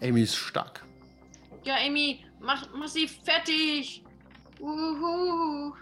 Amy 0.00 0.22
ist 0.22 0.36
stark. 0.36 0.86
Ja, 1.64 1.74
Amy, 1.84 2.24
mach, 2.40 2.66
mach 2.74 2.88
sie 2.88 3.08
fertig. 3.08 4.02
Uhu. 4.60 5.72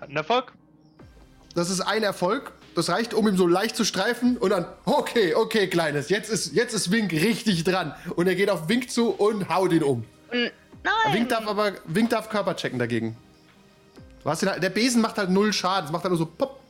Hat 0.00 0.08
einen 0.08 0.16
Erfolg? 0.16 0.52
Das 1.54 1.70
ist 1.70 1.80
ein 1.80 2.02
Erfolg. 2.02 2.52
Das 2.74 2.90
reicht, 2.90 3.14
um 3.14 3.26
ihm 3.26 3.36
so 3.36 3.46
leicht 3.48 3.74
zu 3.74 3.84
streifen 3.84 4.36
und 4.36 4.50
dann, 4.50 4.66
okay, 4.84 5.34
okay, 5.34 5.66
Kleines, 5.66 6.10
jetzt 6.10 6.30
ist, 6.30 6.52
jetzt 6.54 6.74
ist 6.74 6.92
Wink 6.92 7.10
richtig 7.12 7.64
dran. 7.64 7.94
Und 8.14 8.28
er 8.28 8.36
geht 8.36 8.50
auf 8.50 8.68
Wink 8.68 8.90
zu 8.90 9.10
und 9.10 9.48
haut 9.48 9.72
ihn 9.72 9.82
um. 9.82 10.04
Nein! 10.30 10.52
Wink 11.12 11.28
darf 11.30 11.46
aber, 11.48 11.72
Wink 11.86 12.10
darf 12.10 12.28
Körper 12.28 12.54
checken 12.54 12.78
dagegen. 12.78 13.16
Ihn, 14.24 14.48
halt- 14.48 14.62
der 14.62 14.70
Besen 14.70 15.00
macht 15.02 15.18
halt 15.18 15.30
null 15.30 15.52
Schaden. 15.52 15.86
Es 15.86 15.90
macht 15.92 16.04
halt 16.04 16.10
nur 16.10 16.18
so 16.18 16.26
pop. 16.26 16.60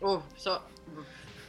Oh, 0.00 0.20
so. 0.36 0.56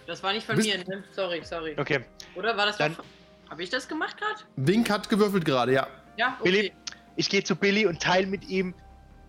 Das 0.05 0.21
war 0.21 0.33
nicht 0.33 0.45
von 0.45 0.55
Bist- 0.57 0.67
mir, 0.67 0.77
ne? 0.79 1.03
Sorry, 1.15 1.41
sorry. 1.43 1.75
Okay. 1.79 2.01
Oder 2.35 2.55
war 2.57 2.65
das 2.67 2.77
Dann- 2.77 2.93
von... 2.93 3.05
Habe 3.49 3.63
ich 3.63 3.69
das 3.69 3.87
gemacht 3.87 4.17
gerade? 4.17 4.41
Wink 4.55 4.89
hat 4.89 5.09
gewürfelt 5.09 5.45
gerade, 5.45 5.73
ja. 5.73 5.87
Ja, 6.17 6.37
okay. 6.39 6.51
Billy, 6.51 6.73
ich 7.15 7.29
gehe 7.29 7.43
zu 7.43 7.55
Billy 7.55 7.85
und 7.85 8.01
teile 8.01 8.27
mit 8.27 8.47
ihm 8.47 8.73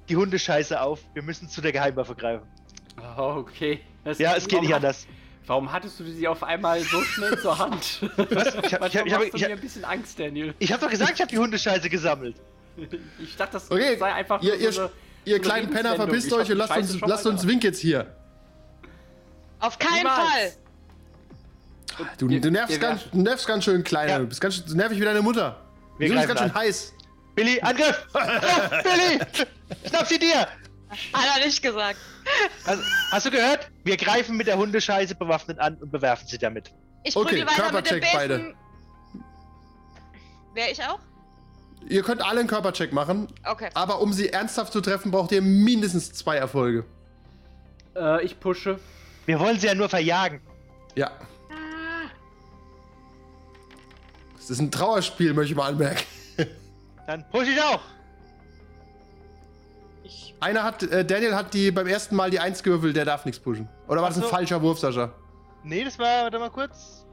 die 0.08 0.16
Hundescheiße 0.16 0.80
auf. 0.80 1.00
Wir 1.14 1.22
müssen 1.22 1.48
zu 1.48 1.60
der 1.60 1.72
Geheimwaffe 1.72 2.14
greifen. 2.14 2.46
Oh, 3.16 3.34
okay. 3.38 3.80
Das- 4.04 4.18
Ja, 4.18 4.34
es 4.36 4.46
geht 4.48 4.60
nicht 4.62 4.74
anders. 4.74 5.06
Warum 5.46 5.70
hattest 5.72 6.00
du 6.00 6.04
sie 6.04 6.26
auf 6.26 6.42
einmal 6.42 6.80
so 6.80 7.02
schnell 7.02 7.38
zur 7.38 7.58
Hand? 7.58 8.00
Was? 8.16 8.54
Ich 8.54 8.72
hab- 8.72 8.80
Manchmal 8.80 8.86
ich 8.88 8.96
hab- 8.96 9.06
ich 9.06 9.12
hab- 9.12 9.22
hab- 9.22 9.40
mir 9.40 9.48
ein 9.50 9.60
bisschen 9.60 9.84
Angst, 9.84 10.18
Daniel. 10.18 10.54
Ich 10.58 10.72
habe 10.72 10.82
doch 10.82 10.90
gesagt, 10.90 11.12
ich 11.14 11.20
habe 11.20 11.30
die 11.30 11.38
Hundescheiße 11.38 11.88
gesammelt. 11.90 12.36
Ich 13.20 13.36
dachte, 13.36 13.52
das 13.52 13.70
Okay, 13.70 13.96
sei 13.98 14.12
einfach 14.14 14.42
ihr, 14.42 14.54
nur 14.54 14.60
ihr, 14.62 14.72
so 14.72 14.80
eine, 14.80 14.90
ihr 15.26 15.30
so 15.30 15.34
eine 15.36 15.40
kleinen 15.40 15.70
Penner, 15.70 15.94
verpisst 15.94 16.32
euch 16.32 16.50
und 16.50 16.56
lasst 16.58 16.76
uns, 16.76 17.00
lasst 17.02 17.26
uns. 17.26 17.46
Wink 17.46 17.62
jetzt 17.62 17.78
hier. 17.78 18.16
Auf 19.60 19.78
keinen 19.78 19.98
Niemals. 19.98 20.18
Fall! 20.18 20.52
Du, 22.18 22.26
du, 22.26 22.50
nervst 22.50 22.80
ganz, 22.80 23.02
du 23.12 23.18
nervst 23.22 23.46
ganz 23.46 23.64
schön, 23.64 23.84
Kleiner. 23.84 24.10
Ja. 24.12 24.18
Du 24.18 24.26
bist 24.26 24.40
ganz 24.40 24.56
schön 24.56 24.76
nervig 24.76 24.98
wie 24.98 25.04
deine 25.04 25.22
Mutter. 25.22 25.60
Wir 25.98 26.08
du 26.08 26.14
bist 26.14 26.26
ganz 26.26 26.40
schön 26.40 26.50
an. 26.50 26.54
heiß. 26.56 26.93
Billy, 27.34 27.60
Angriff! 27.60 28.06
Oh, 28.14 28.18
Billy! 28.82 29.20
Schnapp 29.88 30.06
sie 30.06 30.18
dir! 30.18 30.46
Hat 31.12 31.38
er 31.38 31.44
nicht 31.44 31.60
gesagt. 31.62 31.98
Also, 32.64 32.82
hast 33.10 33.26
du 33.26 33.30
gehört? 33.30 33.68
Wir 33.82 33.96
greifen 33.96 34.36
mit 34.36 34.46
der 34.46 34.56
Hundescheiße 34.56 35.16
bewaffnet 35.16 35.58
an 35.58 35.74
und 35.76 35.90
bewerfen 35.90 36.28
sie 36.28 36.38
damit. 36.38 36.72
Ich 37.02 37.16
Okay, 37.16 37.28
prügel 37.42 37.46
weiter 37.46 37.72
mit 37.72 37.90
dem 37.90 38.00
Körpercheck 38.00 38.12
beide. 38.14 38.54
Wer 40.54 40.70
ich 40.70 40.82
auch? 40.84 41.00
Ihr 41.88 42.02
könnt 42.02 42.24
alle 42.24 42.40
einen 42.40 42.48
Körpercheck 42.48 42.92
machen, 42.92 43.26
Okay. 43.44 43.68
aber 43.74 44.00
um 44.00 44.12
sie 44.12 44.28
ernsthaft 44.30 44.72
zu 44.72 44.80
treffen, 44.80 45.10
braucht 45.10 45.32
ihr 45.32 45.42
mindestens 45.42 46.12
zwei 46.12 46.36
Erfolge. 46.36 46.84
Äh, 47.96 48.24
ich 48.24 48.38
pushe. 48.38 48.78
Wir 49.26 49.38
wollen 49.40 49.58
sie 49.58 49.66
ja 49.66 49.74
nur 49.74 49.88
verjagen. 49.88 50.40
Ja. 50.94 51.08
Ah, 51.50 52.08
Das 54.36 54.48
ist 54.48 54.60
ein 54.60 54.70
Trauerspiel, 54.70 55.34
möchte 55.34 55.52
ich 55.52 55.56
mal 55.56 55.68
anmerken. 55.68 56.04
Dann 57.06 57.24
push 57.30 57.48
ich 57.48 57.60
auch. 57.60 57.80
ich, 60.02 60.34
Einer 60.40 60.62
hat, 60.62 60.82
äh, 60.82 61.04
Daniel 61.04 61.34
hat 61.34 61.54
die 61.54 61.70
beim 61.70 61.86
ersten 61.86 62.16
Mal 62.16 62.30
die 62.30 62.40
Eins 62.40 62.62
gewürfelt, 62.62 62.96
der 62.96 63.04
darf 63.04 63.24
nichts 63.24 63.40
pushen. 63.40 63.68
Oder 63.88 64.02
war 64.02 64.08
das 64.08 64.18
ein 64.18 64.24
falscher 64.24 64.60
Wurf, 64.62 64.78
Sascha? 64.78 65.12
Nee, 65.62 65.84
das 65.84 65.98
war, 65.98 66.24
warte 66.24 66.38
mal 66.38 66.50
kurz. 66.50 67.06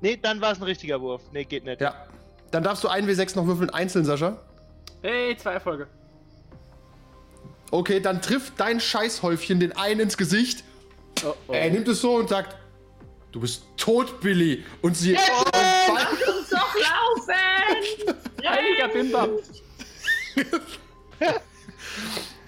Nee, 0.00 0.18
dann 0.20 0.40
war 0.40 0.52
es 0.52 0.58
ein 0.58 0.64
richtiger 0.64 1.00
Wurf. 1.00 1.22
Nee, 1.32 1.44
geht 1.44 1.64
nicht. 1.64 1.80
Ja. 1.80 1.94
Dann 2.50 2.62
darfst 2.62 2.84
du 2.84 2.88
1W6 2.88 3.36
noch 3.36 3.46
würfeln, 3.46 3.70
einzeln, 3.70 4.04
Sascha. 4.04 4.36
Hey, 5.00 5.36
zwei 5.36 5.54
Erfolge. 5.54 5.86
Okay, 7.70 8.00
dann 8.00 8.20
trifft 8.20 8.54
dein 8.58 8.80
Scheißhäufchen 8.80 9.58
den 9.58 9.72
einen 9.72 10.00
ins 10.00 10.18
Gesicht. 10.18 10.62
Oh, 11.24 11.34
oh. 11.48 11.52
Er 11.52 11.70
nimmt 11.70 11.88
es 11.88 12.02
so 12.02 12.16
und 12.16 12.28
sagt, 12.28 12.56
du 13.30 13.40
bist 13.40 13.64
tot, 13.78 14.20
Billy. 14.20 14.64
Und 14.82 14.96
sie... 14.96 15.12
Jetzt! 15.12 15.30
uns 16.28 16.41
doch 16.74 17.26
laufen! 17.26 18.16
Heiliger 18.46 18.88
Bimbam. 18.88 19.30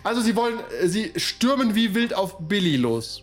also 0.02 0.20
sie 0.20 0.34
wollen, 0.36 0.58
äh, 0.80 0.88
sie 0.88 1.12
stürmen 1.16 1.74
wie 1.74 1.94
wild 1.94 2.14
auf 2.14 2.36
Billy 2.40 2.76
los. 2.76 3.22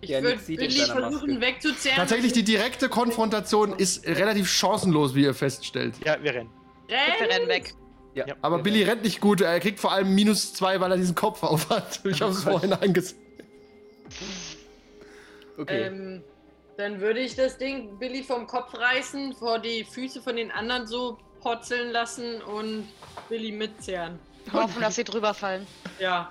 Ich 0.00 0.10
Ja, 0.10 0.22
würde 0.22 0.38
Billy 0.46 0.68
versuchen 0.80 1.10
Maske. 1.34 1.40
wegzuzerren. 1.40 1.96
Tatsächlich, 1.96 2.32
die 2.32 2.44
direkte 2.44 2.88
Konfrontation 2.88 3.72
ist 3.72 4.06
relativ 4.06 4.48
chancenlos, 4.48 5.14
wie 5.14 5.22
ihr 5.24 5.34
feststellt. 5.34 5.94
Ja, 6.04 6.22
wir 6.22 6.34
rennen. 6.34 6.50
Wir 6.86 6.96
Renn! 6.96 7.30
rennen 7.30 7.48
weg. 7.48 7.74
Ja, 8.14 8.24
Aber 8.42 8.58
wir 8.58 8.62
Billy 8.64 8.82
rennt 8.84 9.02
nicht 9.04 9.20
gut. 9.20 9.40
Er 9.40 9.60
kriegt 9.60 9.78
vor 9.80 9.92
allem 9.92 10.14
minus 10.14 10.52
zwei, 10.54 10.80
weil 10.80 10.90
er 10.92 10.96
diesen 10.96 11.14
Kopf 11.14 11.42
auf 11.42 11.68
hat. 11.70 12.00
Ich 12.04 12.20
habe 12.22 12.32
es 12.32 12.42
vorhin 12.44 12.72
eingesehen. 12.72 13.20
Okay. 15.56 15.82
Ähm, 15.82 16.22
dann 16.78 17.00
würde 17.00 17.18
ich 17.18 17.34
das 17.34 17.58
Ding 17.58 17.98
Billy 17.98 18.22
vom 18.22 18.46
Kopf 18.46 18.72
reißen, 18.72 19.34
vor 19.34 19.58
die 19.58 19.82
Füße 19.82 20.22
von 20.22 20.36
den 20.36 20.52
anderen 20.52 20.86
so 20.86 21.18
potzeln 21.40 21.90
lassen 21.90 22.40
und 22.40 22.88
Billy 23.28 23.50
mitzerren. 23.50 24.20
Hoffen, 24.52 24.80
dass 24.80 24.94
sie 24.94 25.02
drüber 25.02 25.34
fallen. 25.34 25.66
Ja. 25.98 26.30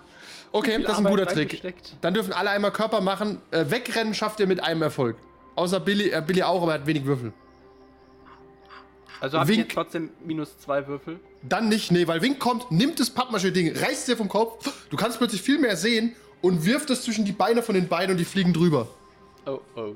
Okay, 0.53 0.81
das 0.81 0.93
ist 0.93 0.99
ein 0.99 1.05
Arbeit 1.05 1.35
guter 1.35 1.59
Trick. 1.61 1.81
Dann 1.99 2.13
dürfen 2.13 2.31
alle 2.31 2.49
einmal 2.49 2.71
Körper 2.71 3.01
machen. 3.01 3.41
Äh, 3.51 3.65
wegrennen 3.69 4.13
schafft 4.13 4.39
ihr 4.39 4.47
mit 4.47 4.63
einem 4.63 4.81
Erfolg. 4.81 5.17
Außer 5.55 5.81
Billy, 5.81 6.11
äh, 6.11 6.23
Billy 6.25 6.43
auch, 6.43 6.61
aber 6.61 6.75
er 6.75 6.79
hat 6.79 6.87
wenig 6.87 7.03
Würfel. 7.03 7.33
Also 9.19 9.39
habe 9.39 9.51
ich 9.51 9.57
Wink. 9.57 9.67
jetzt 9.67 9.75
trotzdem 9.75 10.11
minus 10.23 10.57
zwei 10.59 10.87
Würfel. 10.87 11.19
Dann 11.43 11.67
nicht, 11.67 11.91
nee, 11.91 12.07
weil 12.07 12.21
Wink 12.21 12.39
kommt, 12.39 12.71
nimmt 12.71 13.01
das 13.01 13.09
Pappmaché-Ding, 13.13 13.75
reißt 13.75 13.91
es 13.91 14.05
dir 14.05 14.15
vom 14.15 14.29
Kopf. 14.29 14.87
Du 14.89 14.95
kannst 14.95 15.17
plötzlich 15.17 15.41
viel 15.41 15.59
mehr 15.59 15.75
sehen 15.75 16.15
und 16.41 16.65
wirft 16.65 16.89
es 16.89 17.03
zwischen 17.03 17.25
die 17.25 17.33
Beine 17.33 17.61
von 17.61 17.75
den 17.75 17.89
beiden 17.89 18.11
und 18.11 18.17
die 18.17 18.25
fliegen 18.25 18.53
drüber. 18.53 18.87
Oh, 19.45 19.59
oh. 19.75 19.95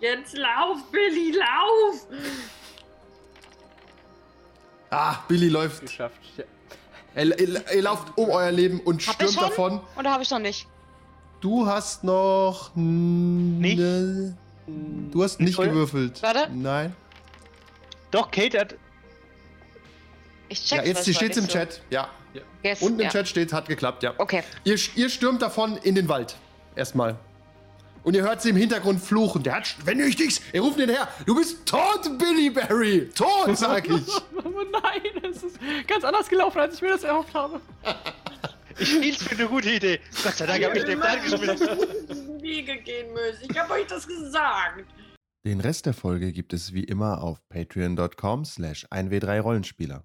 Jetzt 0.00 0.36
lauf, 0.36 0.78
Billy, 0.92 1.32
lauf! 1.32 2.06
Ah, 4.90 5.16
Billy 5.28 5.48
läuft. 5.48 5.80
Geschafft. 5.82 6.20
Ja. 6.36 6.44
Er, 7.14 7.38
ihr, 7.40 7.64
ihr 7.74 7.82
lauft 7.82 8.16
um 8.16 8.28
euer 8.30 8.52
Leben 8.52 8.80
und 8.80 9.06
Hab 9.06 9.14
stürmt 9.14 9.30
ich 9.32 9.38
schon? 9.38 9.48
davon. 9.48 9.80
Oder 9.98 10.10
habe 10.12 10.22
ich 10.22 10.30
noch 10.30 10.38
nicht? 10.38 10.66
Du 11.40 11.66
hast 11.66 12.04
noch. 12.04 12.70
Nicht? 12.74 13.78
Ne, 13.78 14.36
du 14.66 15.22
hast 15.22 15.40
nicht 15.40 15.50
Nicole? 15.50 15.68
gewürfelt. 15.70 16.22
Warte. 16.22 16.50
Nein. 16.52 16.94
Doch, 18.10 18.30
Kate 18.30 18.60
hat. 18.60 18.74
Ich 20.48 20.64
check 20.64 20.78
Ja, 20.78 20.84
jetzt 20.84 21.08
das 21.08 21.14
steht 21.16 21.30
mal 21.30 21.36
im 21.38 21.42
nicht 21.44 21.52
so. 21.52 21.58
Chat. 21.58 21.80
Ja. 21.90 22.08
Yes, 22.62 22.82
Unten 22.82 23.00
im 23.00 23.04
ja. 23.06 23.10
Chat 23.10 23.28
steht, 23.28 23.52
hat 23.52 23.66
geklappt, 23.68 24.02
ja. 24.02 24.12
Okay. 24.18 24.42
Ihr, 24.64 24.78
ihr 24.94 25.08
stürmt 25.08 25.40
davon 25.42 25.76
in 25.78 25.94
den 25.94 26.08
Wald. 26.08 26.36
Erstmal. 26.74 27.16
Und 28.06 28.14
ihr 28.14 28.22
hört 28.22 28.40
sie 28.40 28.50
im 28.50 28.56
Hintergrund 28.56 29.00
fluchen. 29.00 29.42
Der 29.42 29.56
hat, 29.56 29.74
wenn 29.84 29.98
du 29.98 30.08
dich, 30.08 30.40
er 30.52 30.60
ruft 30.60 30.78
den 30.78 30.88
her. 30.90 31.08
Du 31.26 31.34
bist 31.34 31.66
tot, 31.66 32.08
Billy 32.16 32.50
Barry. 32.50 33.10
Tot, 33.12 33.58
sag 33.58 33.84
ich. 33.90 34.06
Oh 34.44 34.62
nein, 34.70 35.24
es 35.28 35.42
ist 35.42 35.58
ganz 35.88 36.04
anders 36.04 36.28
gelaufen, 36.28 36.60
als 36.60 36.76
ich 36.76 36.82
mir 36.82 36.90
das 36.90 37.02
erhofft 37.02 37.34
habe. 37.34 37.60
Ich 38.78 38.90
hielt's 38.90 39.24
für 39.24 39.34
eine 39.36 39.48
gute 39.48 39.70
Idee. 39.72 39.98
Gott 40.22 40.36
sei 40.36 40.46
Dank 40.46 40.64
habe 40.64 40.78
ich 40.78 40.84
den 40.84 41.00
Plan 41.00 41.20
geschmissen. 41.20 41.68
Wege 42.40 42.76
gehen 42.76 43.12
müssen. 43.12 43.50
Ich 43.50 43.58
habe 43.58 43.72
euch 43.72 43.88
das 43.88 44.06
gesagt. 44.06 44.84
Den 45.44 45.58
Rest 45.60 45.86
der 45.86 45.92
Folge 45.92 46.30
gibt 46.30 46.52
es 46.52 46.72
wie 46.74 46.84
immer 46.84 47.24
auf 47.24 47.40
patreon.com 47.48 48.44
slash 48.44 48.86
1w3rollenspieler. 48.86 50.04